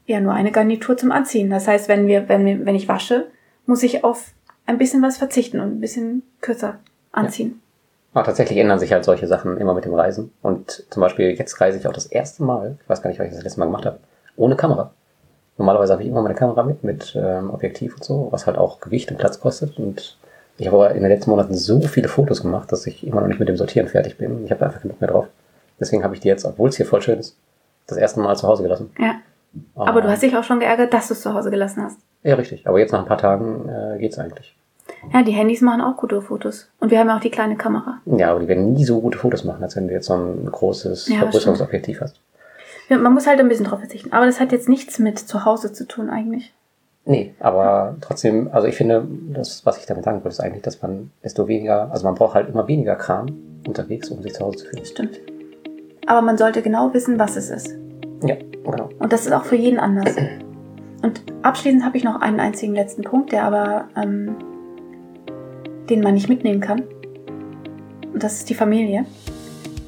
ja 0.07 0.21
nur 0.21 0.35
eine 0.35 0.53
Garnitur 0.53 0.97
zum 0.97 1.11
Anziehen. 1.11 1.51
Das 1.51 1.67
heißt, 1.67 1.89
wenn 1.89 2.07
wir, 2.07 2.29
wenn 2.29 2.47
wir, 2.47 2.65
wenn 2.65 2.77
ich 2.77 2.87
wasche, 2.87 3.33
muss 3.67 3.83
ich 3.83 4.05
auf 4.05 4.31
ein 4.65 4.79
bisschen 4.79 5.03
was 5.03 5.17
verzichten 5.17 5.59
und 5.59 5.79
ein 5.79 5.81
bisschen 5.81 6.23
kürzer 6.41 6.79
anziehen. 7.11 7.62
Aber 8.15 8.25
tatsächlich 8.25 8.59
ändern 8.59 8.79
sich 8.79 8.93
halt 8.93 9.05
solche 9.05 9.27
Sachen 9.27 9.57
immer 9.57 9.75
mit 9.75 9.85
dem 9.85 9.95
Reisen. 9.95 10.33
Und 10.43 10.85
zum 10.91 11.01
Beispiel 11.01 11.31
jetzt 11.31 11.61
reise 11.61 11.79
ich 11.79 11.87
auch 11.87 11.93
das 11.93 12.07
erste 12.07 12.43
Mal, 12.43 12.77
ich 12.83 12.89
weiß 12.89 13.03
gar 13.03 13.09
nicht, 13.09 13.19
was 13.19 13.29
ich 13.29 13.35
das 13.35 13.43
letzte 13.43 13.61
Mal 13.61 13.67
gemacht 13.67 13.87
habe, 13.87 13.99
ohne 14.37 14.57
Kamera. 14.57 14.93
Normalerweise 15.59 15.93
habe 15.93 16.03
ich 16.03 16.09
immer 16.09 16.23
meine 16.23 16.35
Kamera 16.35 16.63
mit, 16.63 16.85
mit 16.85 17.15
ähm, 17.17 17.51
Objektiv 17.51 17.95
und 17.95 18.05
so, 18.05 18.29
was 18.31 18.47
halt 18.47 18.59
auch 18.59 18.81
Gewicht 18.81 19.11
und 19.11 19.19
Platz 19.19 19.41
kostet. 19.41 19.79
Und 19.79 20.19
ich 20.59 20.67
habe 20.67 20.77
aber 20.77 20.91
in 20.95 21.03
den 21.03 21.11
letzten 21.11 21.31
Monaten 21.31 21.55
so 21.55 21.81
viele 21.81 22.09
Fotos 22.09 22.43
gemacht, 22.43 22.71
dass 22.73 22.87
ich 22.87 23.07
immer 23.07 23.21
noch 23.21 23.29
nicht 23.29 23.41
mit 23.41 23.49
dem 23.49 23.57
Sortieren 23.57 23.89
fertig 23.89 24.19
bin. 24.19 24.45
Ich 24.45 24.51
habe 24.51 24.61
da 24.61 24.67
einfach 24.67 24.83
genug 24.83 25.01
mehr 25.01 25.11
drauf. 25.11 25.27
Deswegen 25.81 26.05
habe 26.05 26.15
ich 26.15 26.21
die 26.21 26.29
jetzt, 26.29 26.45
obwohl 26.45 26.69
es 26.69 26.77
hier 26.77 26.87
voll 26.87 27.03
schön 27.03 27.19
ist, 27.19 27.37
das 27.87 27.99
erste 27.99 28.21
Mal 28.21 28.37
zu 28.37 28.47
Hause 28.47 28.63
gelassen. 28.63 28.91
Ja. 28.99 29.17
Aber 29.75 30.01
du 30.01 30.09
hast 30.09 30.23
dich 30.23 30.37
auch 30.37 30.45
schon 30.45 30.61
geärgert, 30.61 30.95
dass 30.95 31.09
du 31.09 31.15
es 31.15 31.23
zu 31.23 31.35
Hause 31.35 31.51
gelassen 31.51 31.83
hast. 31.83 31.99
Ja, 32.23 32.37
richtig. 32.37 32.67
Aber 32.67 32.79
jetzt 32.79 32.93
nach 32.93 33.01
ein 33.01 33.07
paar 33.07 33.19
Tagen 33.19 33.69
äh, 33.69 33.99
geht's 33.99 34.19
eigentlich. 34.19 34.57
Ja, 35.13 35.23
die 35.23 35.33
Handys 35.33 35.61
machen 35.61 35.81
auch 35.81 35.97
gute 35.97 36.21
Fotos. 36.23 36.69
Und 36.79 36.91
wir 36.91 36.99
haben 36.99 37.09
ja 37.09 37.17
auch 37.17 37.21
die 37.21 37.31
kleine 37.31 37.57
Kamera. 37.57 38.01
Ja, 38.07 38.31
aber 38.31 38.41
die 38.41 38.49
werden 38.49 38.73
nie 38.73 38.85
so 38.85 39.01
gute 39.01 39.19
Fotos 39.19 39.45
machen, 39.45 39.63
als 39.63 39.77
wenn 39.77 39.89
du 39.89 39.95
jetzt 39.95 40.07
so 40.07 40.15
ein 40.15 40.47
großes 40.51 41.09
Ja, 41.09 41.19
Vergrößerungsobjektiv 41.19 42.01
hast. 42.01 42.21
Ja, 42.89 42.99
Man 42.99 43.15
muss 43.15 43.27
halt 43.27 43.41
ein 43.41 43.49
bisschen 43.49 43.67
drauf 43.67 43.81
verzichten. 43.81 44.13
Aber 44.13 44.27
das 44.27 44.39
hat 44.39 44.53
jetzt 44.53 44.69
nichts 44.69 44.99
mit 44.99 45.19
zu 45.19 45.45
Hause 45.45 45.73
zu 45.73 45.87
tun 45.87 46.11
eigentlich. 46.11 46.55
Nee, 47.05 47.35
aber 47.41 47.97
trotzdem, 48.01 48.49
also 48.53 48.69
ich 48.69 48.77
finde, 48.77 49.05
das, 49.33 49.67
was 49.67 49.79
ich 49.79 49.87
damit 49.87 50.05
sagen 50.05 50.19
wollte, 50.19 50.29
ist 50.29 50.41
eigentlich, 50.41 50.63
dass 50.63 50.83
man 50.83 51.11
desto 51.25 51.49
weniger, 51.49 51.91
also 51.91 52.05
man 52.05 52.15
braucht 52.15 52.35
halt 52.35 52.49
immer 52.49 52.69
weniger 52.69 52.95
Kram 52.95 53.27
unterwegs, 53.67 54.09
um 54.11 54.23
sich 54.23 54.35
zu 54.35 54.45
Hause 54.45 54.59
zu 54.59 54.67
fühlen. 54.67 54.85
Stimmt. 54.85 55.21
Aber 56.07 56.23
man 56.23 56.39
sollte 56.39 56.63
genau 56.63 56.95
wissen, 56.95 57.19
was 57.19 57.37
es 57.37 57.51
ist. 57.51 57.75
Ja, 58.25 58.37
genau. 58.65 58.89
Und 59.01 59.13
das 59.13 59.27
ist 59.27 59.33
auch 59.33 59.45
für 59.45 59.57
jeden 59.57 59.81
anders. 59.81 60.15
Und 61.03 61.23
abschließend 61.43 61.85
habe 61.85 61.97
ich 61.97 62.05
noch 62.05 62.21
einen 62.21 62.39
einzigen 62.39 62.75
letzten 62.75 63.03
Punkt, 63.03 63.33
der 63.33 63.45
aber, 63.45 63.89
ähm, 63.97 64.37
den 65.89 66.01
man 66.01 66.15
nicht 66.15 66.29
mitnehmen 66.29 66.61
kann. 66.61 66.83
Und 68.13 68.23
das 68.23 68.35
ist 68.35 68.51
die 68.51 68.55
Familie. 68.55 69.05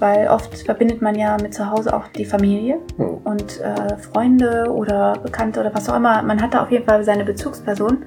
Weil 0.00 0.28
oft 0.28 0.56
verbindet 0.58 1.00
man 1.02 1.14
ja 1.14 1.36
mit 1.40 1.54
zu 1.54 1.70
Hause 1.70 1.94
auch 1.94 2.08
die 2.08 2.24
Familie 2.24 2.78
Hm. 2.96 3.18
und 3.24 3.60
äh, 3.60 3.96
Freunde 3.96 4.66
oder 4.70 5.14
Bekannte 5.22 5.60
oder 5.60 5.74
was 5.74 5.88
auch 5.88 5.96
immer. 5.96 6.22
Man 6.22 6.42
hat 6.42 6.54
da 6.54 6.62
auf 6.62 6.70
jeden 6.70 6.84
Fall 6.84 7.04
seine 7.04 7.24
Bezugsperson. 7.24 8.04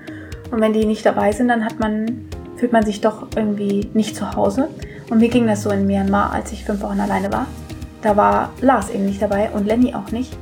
Und 0.51 0.61
wenn 0.61 0.73
die 0.73 0.85
nicht 0.85 1.05
dabei 1.05 1.31
sind, 1.31 1.47
dann 1.47 1.65
hat 1.65 1.79
man, 1.79 2.27
fühlt 2.57 2.71
man 2.71 2.85
sich 2.85 3.01
doch 3.01 3.27
irgendwie 3.35 3.89
nicht 3.93 4.15
zu 4.15 4.33
Hause. 4.35 4.69
Und 5.09 5.19
mir 5.19 5.29
ging 5.29 5.47
das 5.47 5.63
so 5.63 5.69
in 5.69 5.87
Myanmar, 5.87 6.33
als 6.33 6.51
ich 6.51 6.65
fünf 6.65 6.81
Wochen 6.81 6.99
alleine 6.99 7.31
war. 7.31 7.47
Da 8.01 8.15
war 8.15 8.51
Lars 8.61 8.89
eben 8.89 9.05
nicht 9.05 9.21
dabei 9.21 9.49
und 9.51 9.65
Lenny 9.65 9.93
auch 9.95 10.11
nicht. 10.11 10.37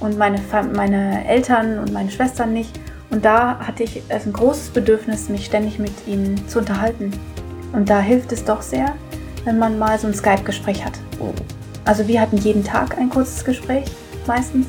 Und 0.00 0.18
meine, 0.18 0.38
meine 0.74 1.26
Eltern 1.26 1.78
und 1.78 1.92
meine 1.92 2.10
Schwestern 2.10 2.52
nicht. 2.52 2.78
Und 3.12 3.26
da 3.26 3.58
hatte 3.58 3.82
ich 3.82 4.02
also 4.08 4.30
ein 4.30 4.32
großes 4.32 4.70
Bedürfnis, 4.70 5.28
mich 5.28 5.44
ständig 5.44 5.78
mit 5.78 5.92
ihnen 6.06 6.48
zu 6.48 6.60
unterhalten. 6.60 7.12
Und 7.74 7.88
da 7.88 8.00
hilft 8.00 8.32
es 8.32 8.42
doch 8.42 8.62
sehr, 8.62 8.94
wenn 9.44 9.58
man 9.58 9.78
mal 9.78 9.98
so 9.98 10.06
ein 10.06 10.14
Skype-Gespräch 10.14 10.82
hat. 10.84 10.96
Hm. 11.18 11.34
Also 11.84 12.08
wir 12.08 12.20
hatten 12.20 12.38
jeden 12.38 12.64
Tag 12.64 12.96
ein 12.96 13.10
kurzes 13.10 13.44
Gespräch, 13.44 13.84
meistens. 14.26 14.66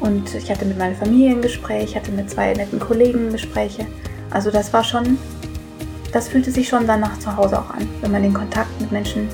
Und 0.00 0.34
ich 0.34 0.50
hatte 0.50 0.66
mit 0.66 0.78
meiner 0.78 0.94
Familie 0.94 1.30
ein 1.30 1.40
Gespräch, 1.42 1.84
ich 1.84 1.96
hatte 1.96 2.12
mit 2.12 2.28
zwei 2.28 2.52
netten 2.52 2.78
Kollegen 2.78 3.32
Gespräche. 3.32 3.86
Also 4.30 4.50
das 4.50 4.72
war 4.74 4.84
schon, 4.84 5.16
das 6.12 6.28
fühlte 6.28 6.50
sich 6.50 6.68
schon 6.68 6.86
danach 6.86 7.18
zu 7.18 7.34
Hause 7.34 7.58
auch 7.58 7.70
an, 7.70 7.88
wenn 8.02 8.12
man 8.12 8.22
den 8.22 8.34
Kontakt 8.34 8.78
mit 8.80 8.92
Menschen 8.92 9.28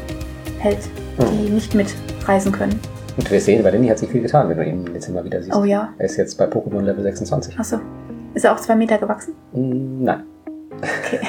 hält, 0.59 0.88
die 1.19 1.50
nicht 1.50 1.75
mitreisen 1.75 2.53
können. 2.53 2.79
Und 3.17 3.31
wirst 3.31 3.47
sehen, 3.47 3.62
bei 3.62 3.71
Lenny 3.71 3.88
hat 3.88 3.99
sich 3.99 4.11
viel 4.11 4.23
getan, 4.23 4.49
wenn 4.49 4.59
du 4.59 4.65
ihn 4.65 4.85
jetzt 4.93 5.09
immer 5.09 5.25
wieder 5.25 5.43
siehst. 5.43 5.57
Oh 5.57 5.65
ja, 5.65 5.88
Er 5.99 6.05
ist 6.05 6.17
jetzt 6.17 6.37
bei 6.37 6.45
Pokémon 6.45 6.83
Level 6.83 7.03
26. 7.03 7.59
achso. 7.59 7.81
Ist 8.37 8.45
er 8.45 8.52
auch 8.52 8.61
zwei 8.61 8.76
Meter 8.76 8.99
gewachsen? 8.99 9.33
Hm, 9.55 10.05
Nein. 10.05 10.23
Okay. 10.76 11.21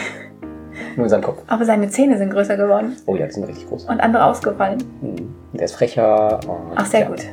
Nur 0.98 1.06
in 1.06 1.10
seinem 1.10 1.24
Kopf. 1.24 1.42
Aber 1.48 1.64
seine 1.64 1.88
Zähne 1.90 2.18
sind 2.18 2.32
größer 2.32 2.58
geworden 2.58 2.98
Oh 3.06 3.16
ja, 3.16 3.26
die 3.28 3.32
sind 3.32 3.46
richtig 3.46 3.66
groß. 3.70 3.86
und 3.86 4.02
andere 4.02 4.26
ausgefallen. 4.26 4.84
Hm. 5.00 5.34
Der 5.54 5.64
ist 5.64 5.76
frecher. 5.76 6.38
Ach, 6.76 6.86
sehr 6.86 7.02
ja, 7.02 7.08
gut. 7.08 7.24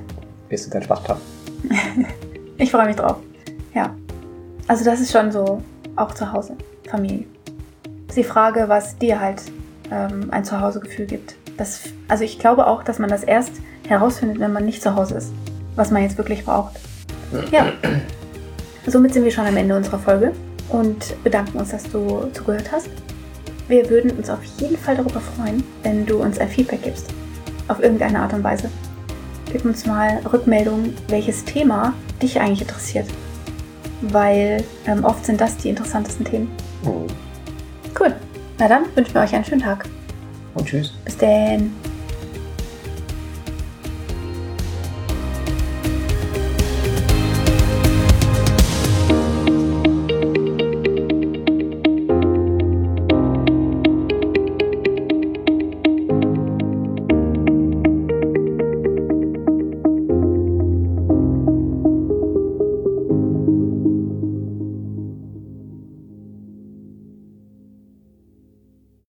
Wirst 0.48 0.72
du 0.72 0.80
Spaß 0.80 1.08
haben. 1.08 1.20
Ich 2.56 2.70
freue 2.70 2.86
mich 2.86 2.94
drauf. 2.94 3.16
Ja. 3.74 3.92
Also 4.68 4.84
das 4.84 5.00
ist 5.00 5.10
schon 5.10 5.32
so, 5.32 5.60
auch 5.96 6.14
zu 6.14 6.32
Hause, 6.32 6.56
Familie. 6.88 7.24
Ist 8.06 8.16
die 8.16 8.22
Frage, 8.22 8.68
was 8.68 8.96
dir 8.96 9.18
halt 9.20 9.42
ähm, 9.90 10.28
ein 10.30 10.44
Zuhausegefühl 10.44 11.06
gibt. 11.06 11.34
Das, 11.56 11.82
also 12.06 12.22
ich 12.22 12.38
glaube 12.38 12.68
auch, 12.68 12.84
dass 12.84 13.00
man 13.00 13.10
das 13.10 13.24
erst 13.24 13.54
herausfindet, 13.88 14.38
wenn 14.38 14.52
man 14.52 14.64
nicht 14.64 14.82
zu 14.82 14.94
Hause 14.94 15.16
ist. 15.16 15.32
Was 15.74 15.90
man 15.90 16.02
jetzt 16.04 16.16
wirklich 16.16 16.44
braucht. 16.44 16.76
Ja. 17.50 17.66
Somit 18.86 19.14
sind 19.14 19.24
wir 19.24 19.30
schon 19.30 19.46
am 19.46 19.56
Ende 19.56 19.76
unserer 19.76 19.98
Folge 19.98 20.32
und 20.68 21.22
bedanken 21.24 21.58
uns, 21.58 21.70
dass 21.70 21.84
du 21.84 22.28
zugehört 22.32 22.70
hast. 22.70 22.90
Wir 23.66 23.88
würden 23.88 24.10
uns 24.12 24.28
auf 24.28 24.44
jeden 24.58 24.76
Fall 24.76 24.96
darüber 24.96 25.20
freuen, 25.20 25.64
wenn 25.82 26.04
du 26.04 26.18
uns 26.18 26.38
ein 26.38 26.48
Feedback 26.48 26.82
gibst. 26.82 27.06
Auf 27.68 27.82
irgendeine 27.82 28.20
Art 28.20 28.34
und 28.34 28.44
Weise. 28.44 28.70
Gib 29.50 29.64
uns 29.64 29.86
mal 29.86 30.20
Rückmeldung, 30.30 30.92
welches 31.08 31.44
Thema 31.44 31.94
dich 32.20 32.38
eigentlich 32.40 32.60
interessiert. 32.60 33.06
Weil 34.02 34.62
ähm, 34.86 35.04
oft 35.04 35.24
sind 35.24 35.40
das 35.40 35.56
die 35.56 35.70
interessantesten 35.70 36.26
Themen. 36.26 36.50
Hm. 36.82 37.06
Cool. 37.98 38.14
Na 38.58 38.68
dann 38.68 38.84
wünschen 38.94 39.14
wir 39.14 39.22
euch 39.22 39.34
einen 39.34 39.44
schönen 39.44 39.62
Tag. 39.62 39.86
Und 40.54 40.66
tschüss. 40.66 40.92
Bis 41.04 41.16
denn. 41.16 41.72